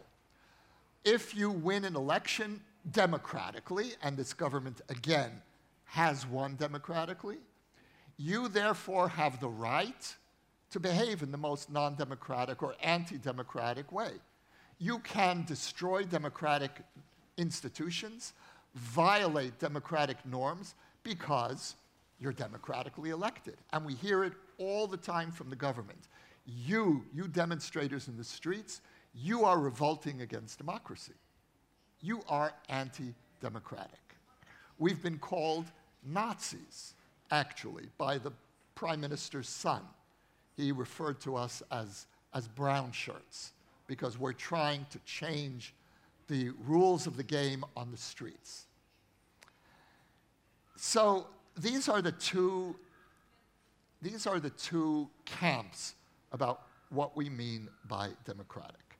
[1.04, 2.60] If you win an election
[2.90, 5.30] democratically, and this government again
[5.84, 7.38] has won democratically,
[8.16, 10.16] you therefore have the right
[10.72, 14.10] to behave in the most non democratic or anti democratic way.
[14.78, 16.72] You can destroy democratic
[17.36, 18.32] institutions,
[18.74, 21.76] violate democratic norms because
[22.18, 23.56] you're democratically elected.
[23.72, 26.08] And we hear it all the time from the government.
[26.46, 28.80] You, you demonstrators in the streets,
[29.14, 31.12] you are revolting against democracy.
[32.00, 33.98] You are anti democratic.
[34.78, 35.66] We've been called
[36.04, 36.94] Nazis,
[37.30, 38.32] actually, by the
[38.74, 39.82] prime minister's son
[40.56, 43.52] he referred to us as, as brown shirts
[43.86, 45.74] because we're trying to change
[46.28, 48.66] the rules of the game on the streets.
[50.76, 52.76] So these are the two,
[54.00, 55.94] these are the two camps
[56.32, 58.98] about what we mean by democratic.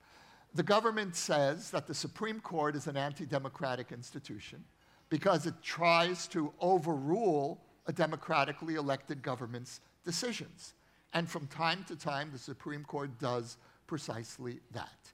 [0.55, 4.63] The government says that the Supreme Court is an anti democratic institution
[5.09, 10.75] because it tries to overrule a democratically elected government's decisions.
[11.15, 15.13] And from time to time, the Supreme Court does precisely that.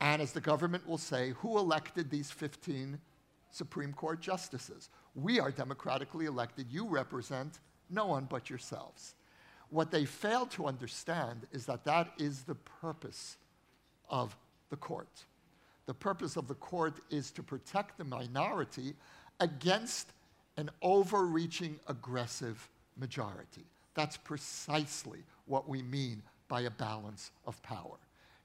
[0.00, 2.98] And as the government will say, who elected these 15
[3.50, 4.90] Supreme Court justices?
[5.14, 6.66] We are democratically elected.
[6.70, 9.14] You represent no one but yourselves.
[9.70, 13.36] What they fail to understand is that that is the purpose
[14.08, 14.36] of
[14.70, 15.24] the court.
[15.86, 18.94] The purpose of the court is to protect the minority
[19.40, 20.12] against
[20.56, 23.64] an overreaching, aggressive majority.
[23.94, 27.98] That's precisely what we mean by a balance of power.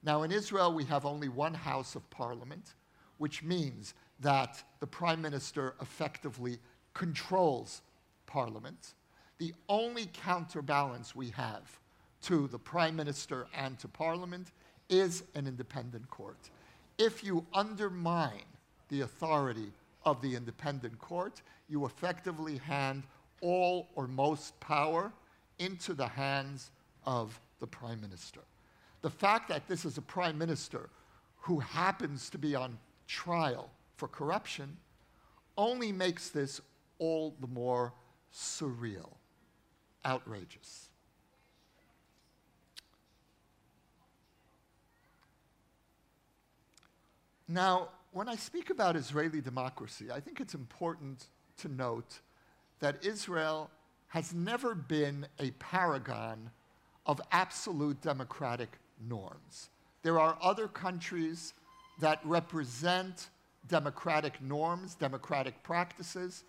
[0.04, 2.76] Now, in Israel, we have only one house of parliament,
[3.18, 6.60] which means that the prime minister effectively
[6.93, 7.82] controls
[8.26, 8.93] parliament.
[9.38, 11.80] The only counterbalance we have
[12.24, 14.52] to the prime minister and to parliament
[14.89, 16.50] is an independent court.
[16.97, 18.43] If you undermine
[18.89, 19.72] the authority
[20.04, 23.04] of the independent court, you effectively hand
[23.41, 25.14] all or most power
[25.60, 26.72] into the hands
[27.06, 28.41] of the prime minister.
[29.02, 30.89] The fact that this is a prime minister
[31.41, 32.78] who happens to be on
[33.08, 34.78] trial for corruption
[35.58, 36.62] only makes this
[37.00, 37.93] all the more
[38.34, 39.10] surreal,
[40.06, 40.89] outrageous.
[47.47, 51.26] Now, when I speak about Israeli democracy, I think it's important
[51.58, 52.20] to note
[52.80, 53.70] that Israel
[54.08, 56.52] has never been a paragon
[57.10, 58.78] of absolute democratic
[59.10, 59.72] norms.
[60.03, 61.55] There are other countries
[61.99, 63.30] that represent
[63.68, 66.43] democratic norms, democratic practices,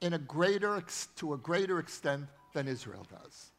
[0.00, 0.82] in a greater
[1.18, 3.52] to a greater extent than Israel does.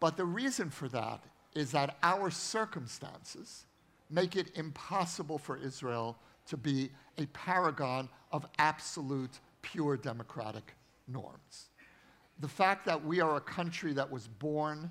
[0.00, 1.22] But the reason for that
[1.54, 3.66] is that our circumstances
[4.10, 10.74] make it impossible for Israel to be a paragon of absolute, pure democratic
[11.06, 11.68] norms.
[12.40, 14.90] The fact that we are a country that was born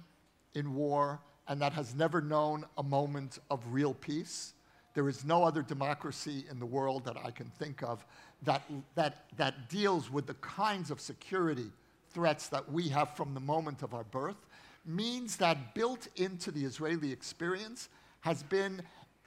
[0.56, 4.54] in war and that has never known a moment of real peace.
[4.93, 8.06] There is no other democracy in the world that I can think of
[8.43, 8.62] that,
[8.95, 11.72] that, that deals with the kinds of security
[12.14, 14.38] threats that we have from the moment of our birth,
[14.86, 17.89] means that built into the Israeli experience
[18.22, 18.82] has been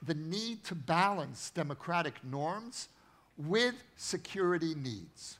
[0.05, 2.89] the need to balance democratic norms
[3.37, 5.37] with security needs.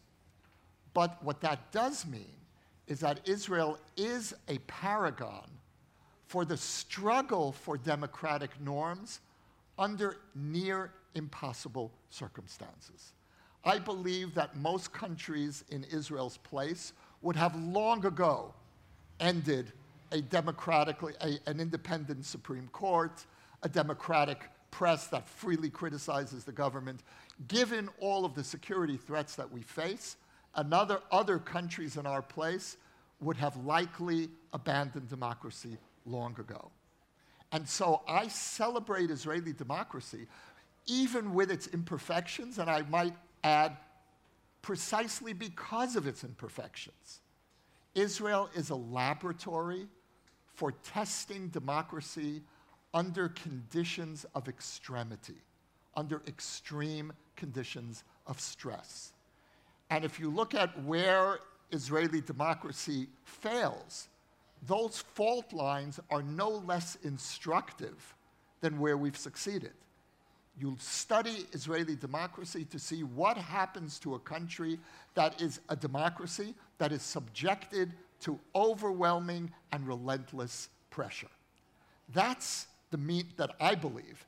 [0.93, 2.33] But what that does mean
[2.87, 5.49] is that Israel is a paragon
[6.27, 9.21] for the struggle for democratic norms
[9.79, 13.13] under near impossible circumstances.
[13.63, 18.53] I believe that most countries in Israel's place would have long ago
[19.19, 19.71] ended
[20.11, 23.25] a democratically, a, an independent Supreme Court,
[23.63, 27.01] a democratic press that freely criticizes the government.
[27.47, 30.17] Given all of the security threats that we face,
[30.55, 32.77] another other countries in our place
[33.19, 35.77] would have likely abandoned democracy
[36.07, 36.71] long ago.
[37.51, 40.27] And so I celebrate Israeli democracy,
[40.85, 43.77] even with its imperfections, and I might add,
[44.61, 47.21] precisely because of its imperfections.
[47.95, 49.87] Israel is a laboratory
[50.53, 52.41] for testing democracy
[52.93, 55.37] under conditions of extremity,
[55.95, 59.13] under extreme conditions of stress.
[59.89, 61.39] And if you look at where
[61.71, 64.09] Israeli democracy fails,
[64.65, 68.15] those fault lines are no less instructive
[68.61, 69.73] than where we've succeeded.
[70.59, 74.79] You'll study Israeli democracy to see what happens to a country
[75.13, 81.27] that is a democracy that is subjected to overwhelming and relentless pressure.
[82.13, 84.25] That's the meat that I believe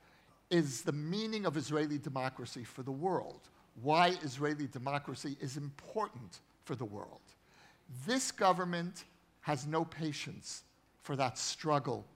[0.50, 3.40] is the meaning of Israeli democracy for the world.
[3.82, 7.20] Why Israeli democracy is important for the world.
[8.06, 9.04] This government
[9.50, 10.62] has no patience
[11.02, 12.06] for that struggle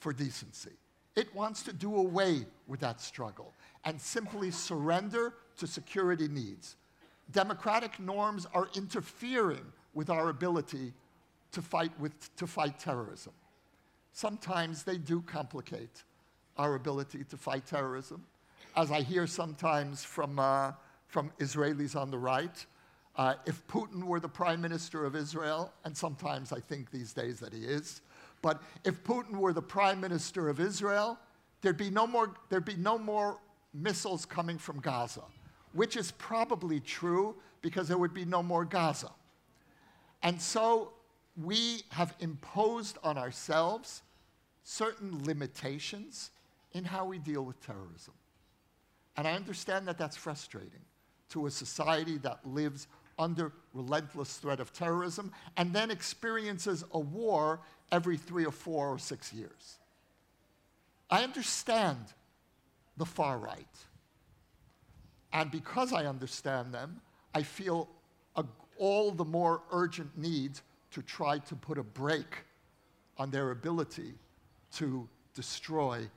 [0.00, 0.72] for decency.
[1.14, 3.52] It wants to do away with that struggle
[3.84, 6.74] and simply surrender to security needs.
[7.30, 9.64] Democratic norms are interfering
[9.94, 10.92] with our ability
[11.52, 13.32] to fight, with, to fight terrorism.
[14.12, 16.02] Sometimes they do complicate
[16.56, 18.26] our ability to fight terrorism.
[18.76, 20.72] As I hear sometimes from, uh,
[21.06, 22.66] from Israelis on the right,
[23.16, 27.38] uh, if Putin were the prime minister of Israel, and sometimes I think these days
[27.40, 28.00] that he is,
[28.42, 31.18] but if Putin were the prime minister of Israel,
[31.62, 33.38] there'd be no more, there'd be no more
[33.72, 35.22] missiles coming from Gaza,
[35.72, 39.10] which is probably true because there would be no more Gaza.
[40.22, 40.92] And so
[41.42, 44.02] we have imposed on ourselves
[44.62, 46.30] certain limitations
[46.72, 48.14] in how we deal with terrorism.
[49.16, 50.84] And I understand that that's frustrating
[51.30, 52.88] to a society that lives
[53.18, 57.60] under relentless threat of terrorism and then experiences a war
[57.92, 59.78] every three or four or six years.
[61.10, 61.98] I understand
[62.96, 63.66] the far right.
[65.32, 67.00] And because I understand them,
[67.34, 67.88] I feel
[68.36, 68.44] a,
[68.78, 70.60] all the more urgent need
[70.92, 72.44] to try to put a brake
[73.18, 74.14] on their ability
[74.76, 76.08] to destroy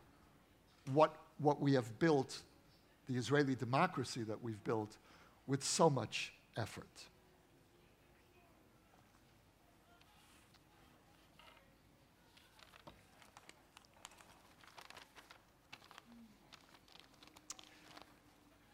[0.93, 2.41] what, what we have built,
[3.09, 4.97] the Israeli democracy that we've built,
[5.47, 6.87] with so much effort.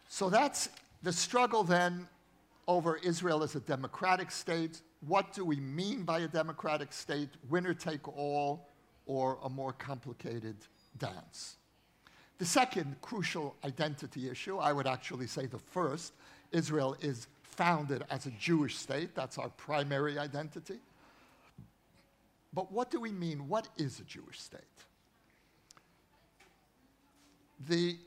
[0.07, 0.69] So that's
[1.01, 2.07] the struggle then
[2.67, 4.81] over Israel as a democratic state.
[5.05, 7.29] What do we mean by a democratic state?
[7.49, 8.69] Winner take all
[9.05, 10.55] or a more complicated
[10.97, 11.57] dance?
[12.37, 16.13] The second crucial identity issue, I would actually say the first,
[16.51, 19.15] Israel is founded as a Jewish state.
[19.15, 20.79] That's our primary identity.
[22.53, 23.47] But what do we mean?
[23.47, 24.61] What is a Jewish state?
[27.67, 27.97] The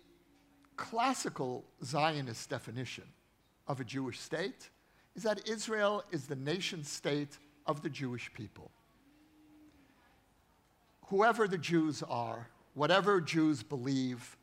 [0.76, 3.05] classical Zionist definition
[3.66, 4.68] of a Jewish state
[5.16, 8.70] is that Israel is the nation state of the Jewish people.
[11.07, 14.36] Whoever the Jews are, whatever Jews believe,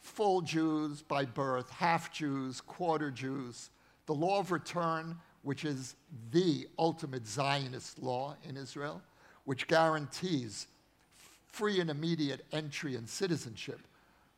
[0.00, 3.70] full Jews by birth, half Jews, quarter Jews,
[4.10, 5.94] the law of return, which is
[6.32, 9.00] the ultimate Zionist law in Israel,
[9.44, 10.66] which guarantees
[11.46, 13.78] free and immediate entry and citizenship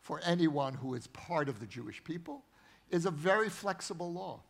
[0.03, 2.45] for anyone who is part of the Jewish people,
[2.91, 4.43] is a very flexible law.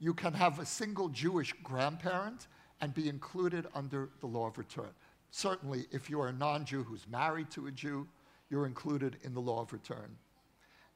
[0.00, 2.46] You can have a single Jewish grandparent
[2.82, 4.92] and be included under the law of return.
[5.30, 8.06] Certainly, if you're a non Jew who's married to a Jew,
[8.50, 10.14] you're included in the law of return.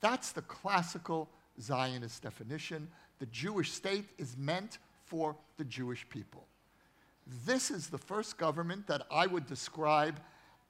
[0.02, 2.88] That's the classical Zionist definition.
[3.20, 6.46] The Jewish state is meant for the Jewish people.
[7.46, 10.20] This is the first government that I would describe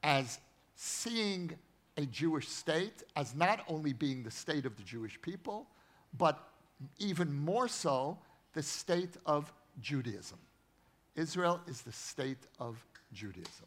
[0.02, 0.38] as
[0.74, 1.52] seeing
[1.96, 5.66] a Jewish state as not only being the state of the Jewish people,
[6.18, 6.48] but
[6.98, 8.18] even more so,
[8.52, 10.38] the state of Judaism.
[11.14, 13.66] Israel is the state of Judaism.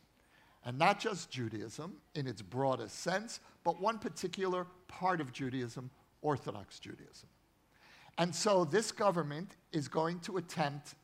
[0.66, 5.90] And not just Judaism in its broadest sense, but one particular part of Judaism,
[6.22, 7.30] Orthodox Judaism.
[8.18, 10.96] And so this government is going to attempt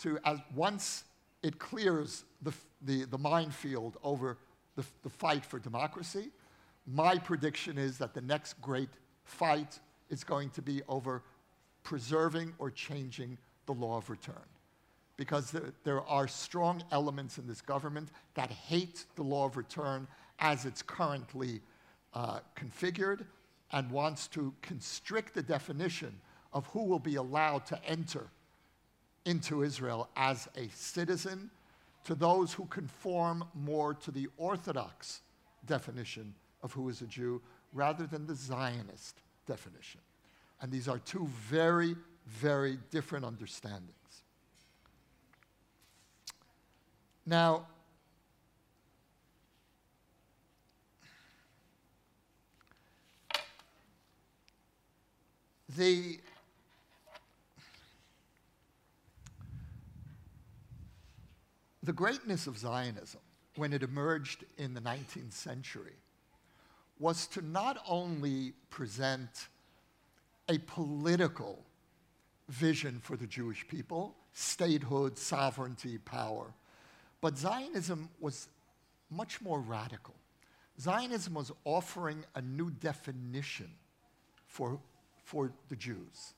[0.00, 1.04] to, as once
[1.42, 2.52] it clears the,
[2.82, 4.38] the, the minefield over
[4.74, 6.30] the, the fight for democracy,
[6.86, 8.90] my prediction is that the next great
[9.24, 9.78] fight
[10.10, 11.22] is going to be over
[11.82, 14.34] preserving or changing the law of return.
[15.16, 20.06] Because there, there, are strong elements in this government that hate the law of return
[20.40, 21.60] as it's currently
[22.12, 23.24] uh, configured
[23.72, 26.14] and wants to constrict the definition
[26.56, 28.28] of who will be allowed to enter
[29.26, 31.50] into Israel as a citizen
[32.02, 35.20] to those who conform more to the Orthodox
[35.66, 37.42] definition of who is a Jew
[37.74, 40.00] rather than the Zionist definition.
[40.62, 41.94] And these are two very,
[42.26, 44.22] very different understandings.
[47.26, 47.66] Now,
[55.76, 56.18] the
[61.86, 63.20] the greatness of Zionism
[63.54, 65.94] when it emerged in the 19th century
[66.98, 69.46] was to not only present
[70.48, 71.64] a political
[72.48, 76.52] vision for the Jewish people, statehood, sovereignty, power,
[77.20, 78.48] but Zionism was
[79.08, 80.14] much more radical.
[80.80, 83.70] Zionism was offering a new definition
[84.48, 84.80] for,
[85.24, 86.34] for the Jews.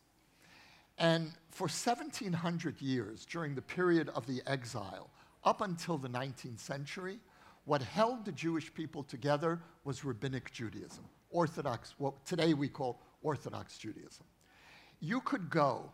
[0.99, 5.09] And for 1700 years, during the period of the exile,
[5.45, 7.18] up until the 19th century,
[7.64, 13.76] what held the Jewish people together was rabbinic Judaism, Orthodox, what today we call Orthodox
[13.78, 14.24] Judaism.
[15.01, 15.93] You could go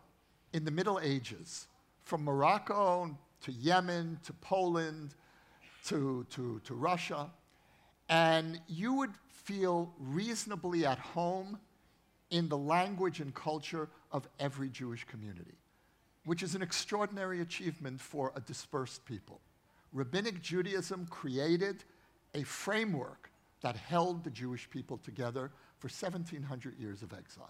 [0.53, 1.67] in the Middle Ages
[2.03, 5.15] from Morocco to Yemen to Poland
[5.87, 7.29] to, to, to Russia,
[8.09, 11.59] and you would feel reasonably at home
[12.31, 15.55] in the language and culture of every Jewish community,
[16.25, 19.39] which is an extraordinary achievement for a dispersed people
[19.95, 21.83] rabbinic Judaism created
[22.35, 27.49] a framework that held the Jewish people together for 1700 years of exile.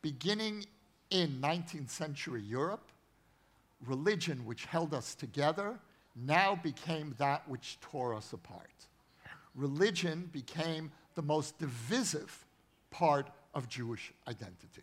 [0.00, 0.64] Beginning
[1.10, 2.90] in 19th century Europe,
[3.84, 5.78] religion which held us together
[6.14, 8.86] now became that which tore us apart.
[9.56, 12.44] Religion became the most divisive
[12.90, 14.82] part of Jewish identity.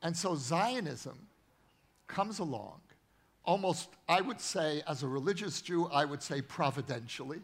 [0.00, 1.18] And so Zionism
[2.06, 2.80] comes along
[3.44, 7.40] almost, I would say, as a religious Jew, I would say providentially.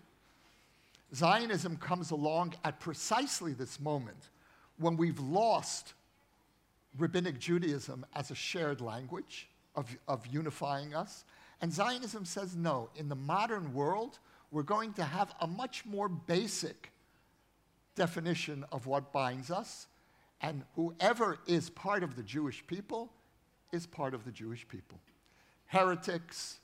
[1.15, 4.31] Zionism comes along at precisely this moment
[4.79, 5.95] when we've lost
[6.99, 11.25] rabbinic Judaism as a shared language of, of unifying us.
[11.61, 14.19] And Zionism says no, in the modern world,
[14.51, 16.93] we're going to have a much more basic
[17.95, 19.87] definition of what binds us.
[20.41, 23.11] And whoever is part of the Jewish people
[23.73, 24.99] is part of the Jewish people
[25.67, 26.59] heretics,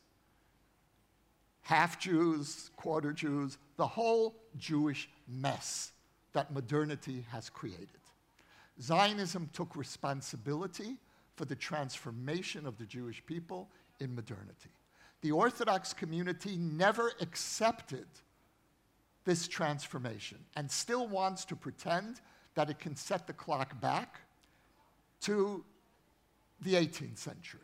[1.62, 5.92] half Jews, quarter Jews, the whole Jewish mess
[6.32, 7.88] that modernity has created.
[8.82, 10.96] Zionism took responsibility
[11.36, 14.70] for the transformation of the Jewish people in modernity.
[15.20, 18.06] The Orthodox community never accepted
[19.24, 22.20] this transformation and still wants to pretend
[22.54, 24.20] that it can set the clock back
[25.22, 25.64] to
[26.62, 27.60] the 18th century.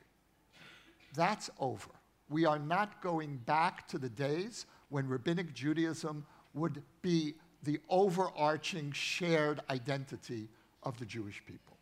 [1.14, 1.90] That's over.
[2.28, 6.24] We are not going back to the days when rabbinic Judaism
[6.54, 10.48] would be the overarching shared identity
[10.82, 11.76] of the Jewish people.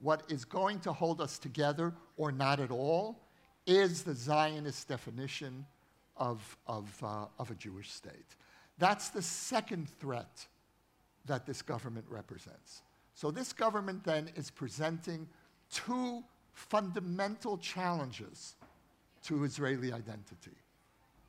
[0.00, 3.20] What is going to hold us together or not at all
[3.66, 5.64] is the Zionist definition
[6.16, 8.36] of, of, uh, of a Jewish state.
[8.78, 10.46] That's the second threat
[11.26, 12.82] that this government represents.
[13.14, 15.28] So, this government then is presenting
[15.70, 18.56] two fundamental challenges
[19.24, 20.56] to Israeli identity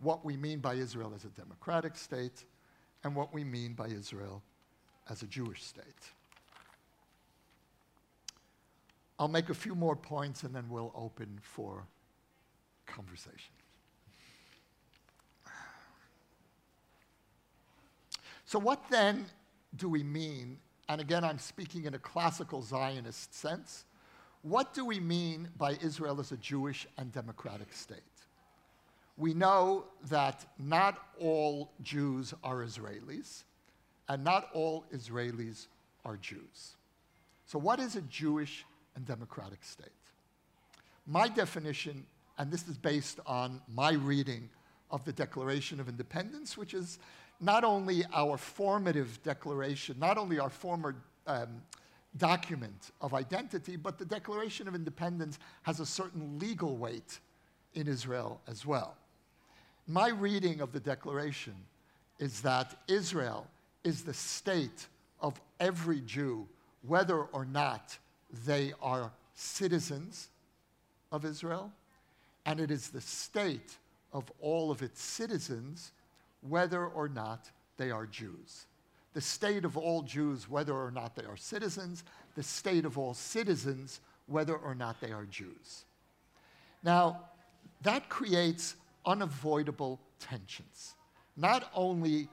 [0.03, 2.43] what we mean by Israel as a democratic state
[3.03, 4.43] and what we mean by Israel
[5.09, 6.11] as a Jewish state.
[9.17, 11.85] I'll make a few more points and then we'll open for
[12.85, 13.53] conversation.
[18.45, 19.25] So, what then
[19.75, 20.57] do we mean?
[20.89, 23.85] And again, I'm speaking in a classical Zionist sense.
[24.43, 27.97] What do we mean by Israel as a Jewish and democratic state?
[29.17, 33.43] We know that not all Jews are Israelis,
[34.09, 35.67] and not all Israelis
[36.03, 36.75] are Jews.
[37.45, 38.65] So, what is a Jewish
[38.95, 39.87] and democratic state?
[41.07, 42.05] My definition,
[42.37, 44.49] and this is based on my reading
[44.91, 46.99] of the Declaration of Independence, which is
[47.39, 50.95] not only our formative declaration, not only our former
[51.27, 51.61] um,
[52.17, 57.19] document of identity, but the Declaration of Independence has a certain legal weight
[57.73, 58.95] in Israel as well.
[59.87, 61.55] My reading of the Declaration
[62.19, 63.47] is that Israel
[63.83, 64.87] is the state
[65.19, 66.47] of every Jew,
[66.87, 67.97] whether or not
[68.45, 70.29] they are citizens
[71.11, 71.71] of Israel,
[72.45, 73.77] and it is the state
[74.11, 75.91] of all of its citizens,
[76.41, 78.67] whether or not they are Jews.
[79.13, 82.03] The state of all Jews, whether or not they are citizens,
[82.35, 85.85] the state of all citizens, whether or not they are Jews.
[86.83, 87.21] Now,
[87.83, 90.95] that creates unavoidable tensions,
[91.35, 92.27] not only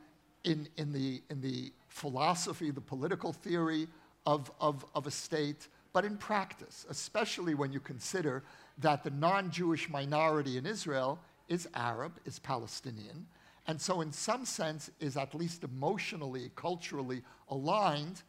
[0.44, 3.88] in, in, the, in the philosophy, the political theory
[4.26, 8.42] of, of, of a state, but in practice, especially when you consider
[8.78, 11.18] that the non Jewish minority in Israel
[11.48, 13.26] is Arab, is Palestinian,
[13.66, 18.22] and so, in some sense, is at least emotionally, culturally aligned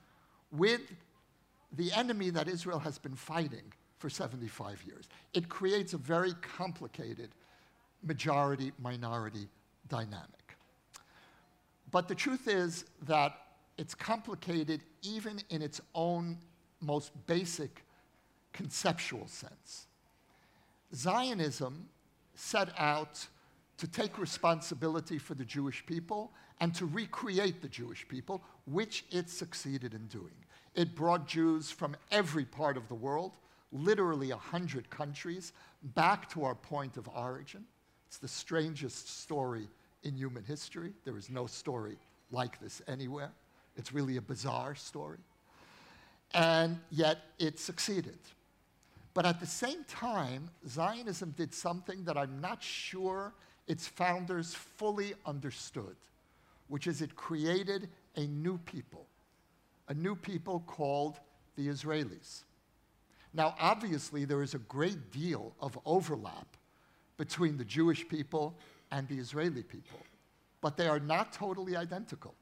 [0.52, 0.82] with
[1.72, 5.08] the enemy that Israel has been fighting for 75 years.
[5.34, 7.30] It creates a very complicated
[8.04, 9.48] majority minority
[9.88, 10.58] dynamic.
[11.92, 13.34] But the truth is that
[13.78, 16.38] it's complicated even in its own
[16.80, 17.84] most basic
[18.54, 19.88] conceptual sense.
[20.94, 21.88] Zionism
[22.36, 23.28] set out
[23.82, 29.28] to take responsibility for the Jewish people and to recreate the Jewish people, which it
[29.28, 30.36] succeeded in doing.
[30.76, 33.32] It brought Jews from every part of the world,
[33.72, 35.54] literally 100 countries,
[35.96, 37.66] back to our point of origin.
[38.06, 39.68] It's the strangest story
[40.04, 40.94] in human history.
[41.04, 41.98] There is no story
[42.30, 43.32] like this anywhere.
[43.76, 45.18] It's really a bizarre story.
[46.36, 48.20] And yet it succeeded.
[49.16, 53.34] But at the same time, Zionism did something that I'm not sure
[53.72, 55.96] its founders fully understood,
[56.68, 59.06] which is it created a new people,
[59.88, 61.22] a new people called
[61.56, 62.44] the Israelis.
[63.34, 66.58] Now, obviously, there is a great deal of overlap
[67.16, 68.58] between the Jewish people
[68.92, 70.02] and the Israeli people,
[70.60, 72.36] but they are not totally identical.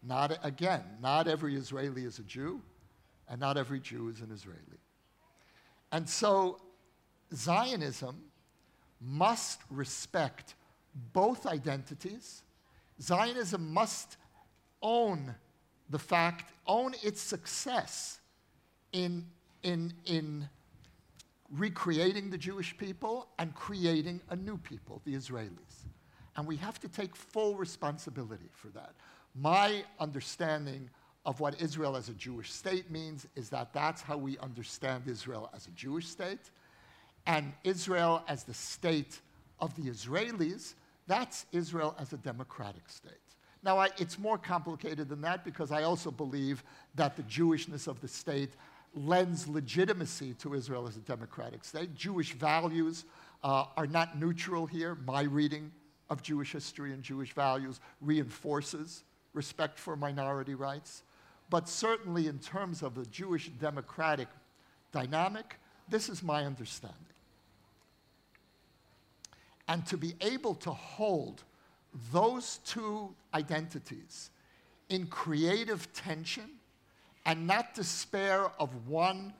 [0.00, 2.62] Not, again, not every Israeli is a Jew,
[3.28, 4.78] and not every Jew is an Israeli.
[5.90, 6.60] And so
[7.34, 8.22] Zionism
[9.04, 10.54] must respect
[11.12, 12.42] both identities.
[13.00, 14.16] Zionism must
[14.82, 15.34] own
[15.90, 18.20] the fact, own its success
[18.92, 19.26] in,
[19.62, 20.48] in, in
[21.50, 25.86] recreating the Jewish people and creating a new people, the Israelis.
[26.36, 28.94] And we have to take full responsibility for that.
[29.34, 30.90] My understanding
[31.26, 35.50] of what Israel as a Jewish state means is that that's how we understand Israel
[35.54, 36.50] as a Jewish state.
[37.26, 39.20] And Israel as the state
[39.60, 40.74] of the Israelis,
[41.06, 43.12] that's Israel as a democratic state.
[43.62, 46.62] Now, I, it's more complicated than that because I also believe
[46.96, 48.50] that the Jewishness of the state
[48.94, 51.94] lends legitimacy to Israel as a democratic state.
[51.94, 53.04] Jewish values
[53.42, 54.96] uh, are not neutral here.
[55.06, 55.72] My reading
[56.10, 61.02] of Jewish history and Jewish values reinforces respect for minority rights.
[61.50, 64.28] But certainly, in terms of the Jewish democratic
[64.92, 65.58] dynamic,
[65.88, 67.13] this is my understanding.
[69.68, 71.42] And to be able to hold
[72.12, 74.30] those two identities
[74.88, 76.50] in creative tension
[77.26, 79.32] and not despair of one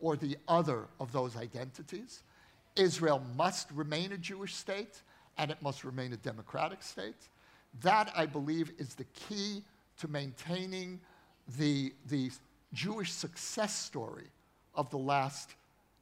[0.00, 2.22] or the other of those identities.
[2.76, 5.02] Israel must remain a Jewish state
[5.36, 7.28] and it must remain a democratic state.
[7.82, 9.62] That, I believe, is the key
[9.98, 11.00] to maintaining
[11.58, 12.30] the, the
[12.72, 14.26] Jewish success story
[14.74, 15.54] of the last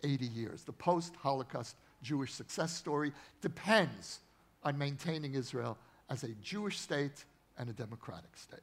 [0.02, 0.62] 80 years.
[0.64, 4.20] The post Holocaust Jewish success story depends
[4.62, 5.78] on maintaining Israel
[6.10, 7.24] as a Jewish state
[7.58, 8.60] and a democratic state.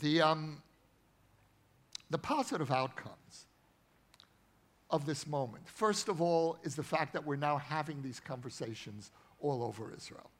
[0.00, 0.62] The, um,
[2.10, 3.46] the positive outcomes
[4.90, 9.10] of this moment, first of all, is the fact that we're now having these conversations
[9.40, 10.30] all over Israel.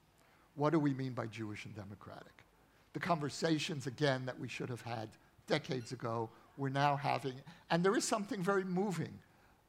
[0.55, 2.45] What do we mean by Jewish and democratic?
[2.93, 5.09] The conversations, again, that we should have had
[5.47, 7.35] decades ago, we're now having.
[7.71, 9.19] And there is something very moving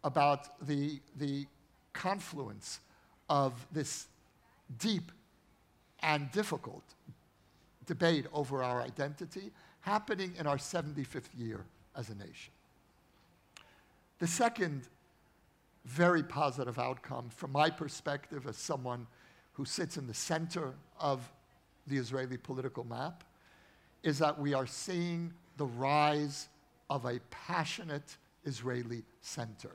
[0.03, 1.45] about the, the
[1.93, 2.79] confluence
[3.29, 4.07] of this
[4.79, 5.11] deep
[6.01, 6.83] and difficult
[7.85, 9.51] debate over our identity
[9.81, 11.65] happening in our 75th year
[11.95, 12.53] as a nation.
[14.19, 14.87] The second
[15.85, 19.05] very positive outcome, from my perspective as someone
[19.53, 21.29] who sits in the center of
[21.87, 23.23] the Israeli political map,
[24.01, 26.49] is that we are seeing the rise
[26.89, 29.71] of a passionate Israeli center.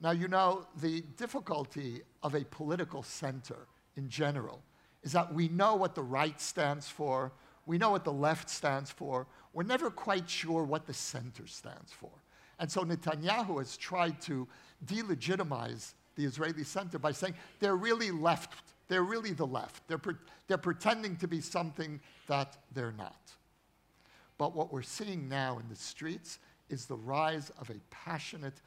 [0.00, 3.66] Now, you know, the difficulty of a political center
[3.96, 4.62] in general
[5.02, 7.32] is that we know what the right stands for,
[7.66, 11.92] we know what the left stands for, we're never quite sure what the center stands
[11.92, 12.10] for.
[12.58, 14.46] And so Netanyahu has tried to
[14.86, 19.86] delegitimize the Israeli center by saying they're really left, they're really the left.
[19.88, 20.14] They're, pre-
[20.46, 23.32] they're pretending to be something that they're not.
[24.44, 26.38] But what we're seeing now in the streets
[26.68, 28.60] is the rise of a passionate,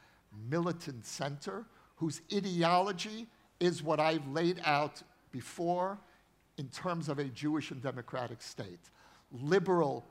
[0.50, 3.28] militant center whose ideology
[3.60, 5.00] is what I've laid out
[5.30, 5.96] before
[6.56, 8.90] in terms of a Jewish and democratic state.
[9.30, 10.04] Liberal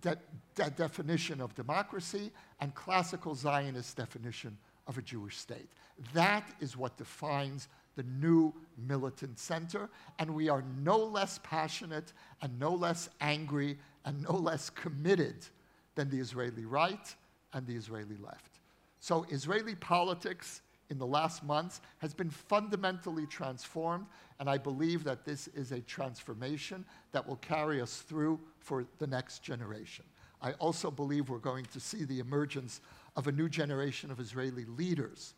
[0.00, 0.16] de-
[0.54, 2.30] de- definition of democracy
[2.62, 4.56] and classical Zionist definition
[4.86, 5.68] of a Jewish state.
[6.14, 12.58] That is what defines the new militant center, and we are no less passionate and
[12.58, 15.46] no less angry and no less committed
[15.94, 17.14] than the Israeli right
[17.52, 18.60] and the Israeli left.
[19.00, 24.06] So, Israeli politics in the last months has been fundamentally transformed,
[24.38, 29.06] and I believe that this is a transformation that will carry us through for the
[29.06, 30.04] next generation.
[30.42, 32.80] I also believe we're going to see the emergence
[33.16, 35.34] of a new generation of Israeli leaders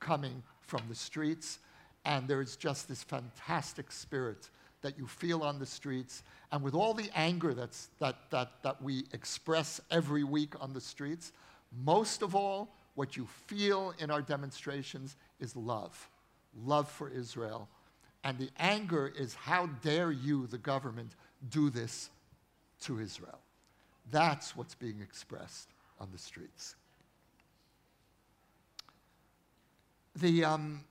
[0.00, 1.58] coming from the streets,
[2.04, 4.50] and there's just this fantastic spirit
[4.84, 6.22] that you feel on the streets.
[6.52, 10.80] And with all the anger that's, that, that, that we express every week on the
[10.80, 11.32] streets,
[11.84, 16.08] most of all, what you feel in our demonstrations is love
[16.62, 17.68] love for Israel.
[18.22, 21.12] And the anger is how dare you, the government,
[21.50, 22.10] do this
[22.82, 23.38] to Israel.
[24.10, 25.68] That's what's being expressed
[26.00, 26.76] on the streets.
[30.16, 30.84] The, um,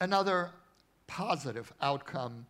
[0.00, 0.50] another
[1.06, 2.46] positive outcome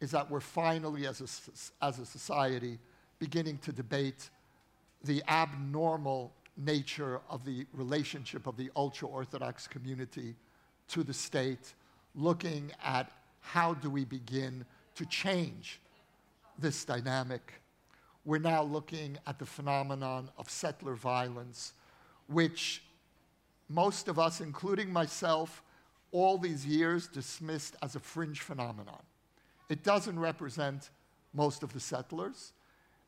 [0.00, 2.78] is that we're finally, as a, as a society,
[3.18, 4.30] beginning to debate
[5.04, 10.34] the abnormal nature of the relationship of the ultra Orthodox community
[10.88, 11.74] to the state,
[12.14, 15.80] looking at how do we begin to change
[16.58, 17.54] this dynamic.
[18.24, 21.72] We're now looking at the phenomenon of settler violence,
[22.26, 22.82] which
[23.68, 25.62] most of us, including myself,
[26.12, 29.02] all these years dismissed as a fringe phenomenon.
[29.68, 30.90] It doesn't represent
[31.32, 32.52] most of the settlers,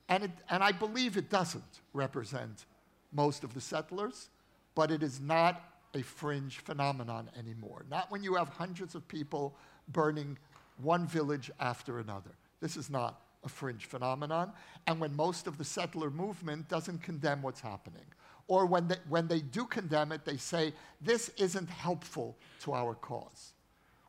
[0.09, 2.67] and, it, and I believe it doesn't represent
[3.13, 4.29] most of the settlers,
[4.75, 5.63] but it is not
[5.95, 7.85] a fringe phenomenon anymore.
[7.91, 9.55] Not when you have hundreds of people
[9.89, 10.39] burning
[10.79, 12.31] one village after another.
[12.61, 14.53] This is not a fringe phenomenon.
[14.87, 18.05] And when most of the settler movement doesn't condemn what's happening.
[18.49, 22.95] Or when they, when they do condemn it, they say, this isn't helpful to our
[22.95, 23.53] cause.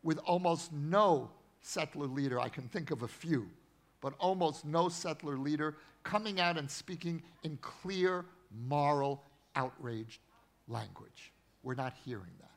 [0.01, 1.31] With almost no
[1.61, 3.49] settler leader, I can think of a few,
[4.01, 8.25] but almost no settler leader coming out and speaking in clear,
[8.67, 9.23] moral,
[9.55, 10.19] outraged
[10.67, 11.31] language.
[11.61, 12.49] We're not hearing that.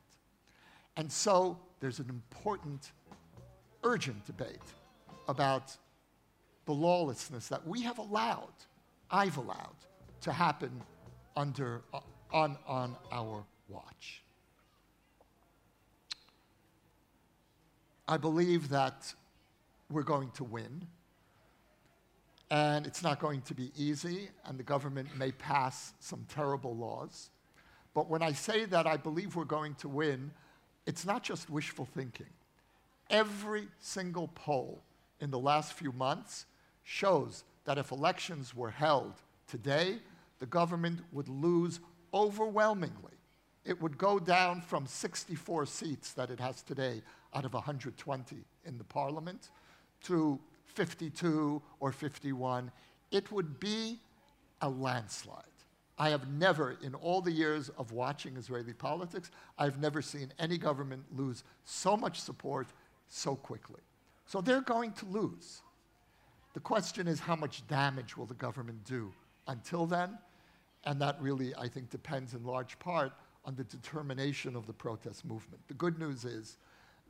[0.96, 2.90] And so there's an important,
[3.84, 4.56] urgent debate
[5.28, 5.76] about
[6.64, 8.54] the lawlessness that we have allowed,
[9.10, 9.76] I've allowed,
[10.22, 10.82] to happen
[11.37, 12.01] under, uh,
[12.32, 14.22] on, on our watch.
[18.09, 19.12] I believe that
[19.91, 20.87] we're going to win,
[22.51, 27.30] and it's not going to be easy, and the government may pass some terrible laws.
[27.95, 30.30] But when I say that I believe we're going to win,
[30.87, 32.26] it's not just wishful thinking.
[33.11, 34.82] Every single poll
[35.20, 36.47] in the last few months
[36.84, 39.14] shows that if elections were held
[39.49, 39.99] today,
[40.39, 41.80] the government would lose
[42.12, 43.16] overwhelmingly
[43.66, 47.03] it would go down from 64 seats that it has today
[47.34, 49.51] out of 120 in the parliament
[50.05, 52.70] to 52 or 51.
[53.11, 53.99] It would be
[54.62, 55.43] a landslide.
[55.99, 60.59] I have never, in all the years of watching Israeli politics, I've never seen any
[60.59, 62.68] government lose so much support
[63.09, 63.80] so quickly.
[64.26, 65.62] So they're going to lose.
[66.55, 69.12] The question is how much damage will the government do
[69.47, 70.18] until then?
[70.84, 73.12] And that really, I think, depends in large part
[73.44, 75.61] on the determination of the protest movement.
[75.68, 76.57] The good news is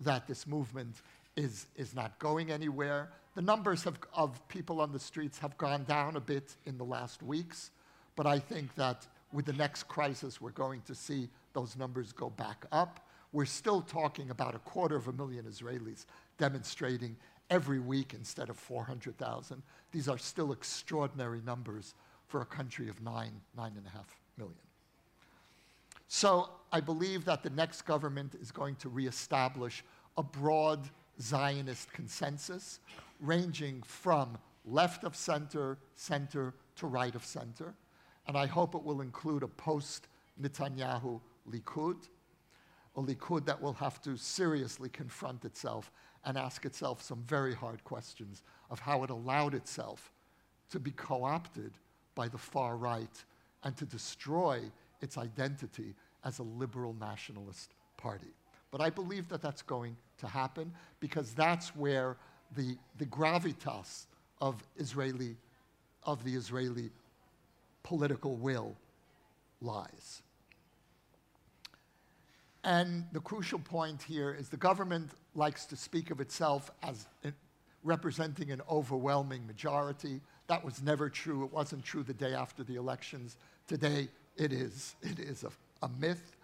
[0.00, 1.02] that this movement
[1.36, 3.10] is, is not going anywhere.
[3.34, 6.84] The numbers have, of people on the streets have gone down a bit in the
[6.84, 7.70] last weeks,
[8.16, 12.30] but I think that with the next crisis, we're going to see those numbers go
[12.30, 13.06] back up.
[13.32, 16.06] We're still talking about a quarter of a million Israelis
[16.38, 17.16] demonstrating
[17.50, 19.62] every week instead of 400,000.
[19.92, 21.94] These are still extraordinary numbers
[22.26, 24.56] for a country of nine, nine and a half million.
[26.08, 29.84] So I believe that the next government is going to reestablish
[30.16, 30.88] a broad
[31.20, 32.80] Zionist consensus
[33.20, 37.74] ranging from left of center, center to right of center.
[38.26, 40.08] And I hope it will include a post
[40.40, 41.20] Netanyahu
[41.50, 42.08] Likud,
[42.96, 45.90] a Likud that will have to seriously confront itself
[46.24, 50.12] and ask itself some very hard questions of how it allowed itself
[50.70, 51.72] to be co opted
[52.16, 53.24] by the far right
[53.62, 54.60] and to destroy
[55.00, 55.94] its identity
[56.24, 58.34] as a liberal nationalist party.
[58.72, 62.16] But I believe that that's going to happen because that's where
[62.56, 64.06] the, the gravitas
[64.40, 65.36] of Israeli,
[66.02, 66.90] of the Israeli
[67.84, 68.74] political will
[69.60, 70.22] lies.
[72.64, 77.06] And the crucial point here is the government likes to speak of itself as
[77.86, 80.20] representing an overwhelming majority.
[80.48, 81.44] That was never true.
[81.44, 83.36] It wasn't true the day after the elections.
[83.66, 84.94] Today, it is.
[85.02, 85.50] It is a,
[85.82, 86.36] a myth.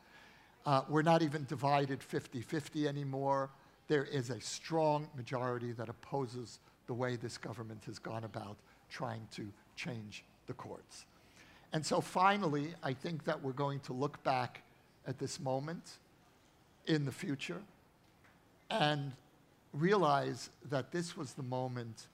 [0.64, 3.50] Uh, we're not even divided 50 50 anymore.
[3.88, 8.56] There is a strong majority that opposes the way this government has gone about
[8.88, 11.06] trying to change the courts.
[11.72, 14.62] And so finally, I think that we're going to look back
[15.06, 15.98] at this moment
[16.86, 17.60] in the future
[18.70, 19.12] and
[19.72, 22.06] realize that this was the moment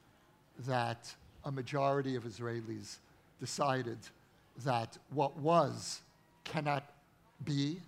[0.67, 2.99] that a majority of Israelis
[3.41, 3.99] decided
[4.65, 6.01] that what was
[6.45, 6.85] cannot
[7.45, 7.81] be.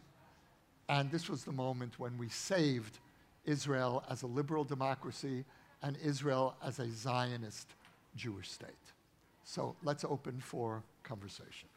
[0.88, 2.98] And this was the moment when we saved
[3.44, 5.44] Israel as a liberal democracy
[5.82, 7.68] and Israel as a Zionist
[8.16, 8.68] Jewish state.
[9.44, 11.68] So let's open for conversation.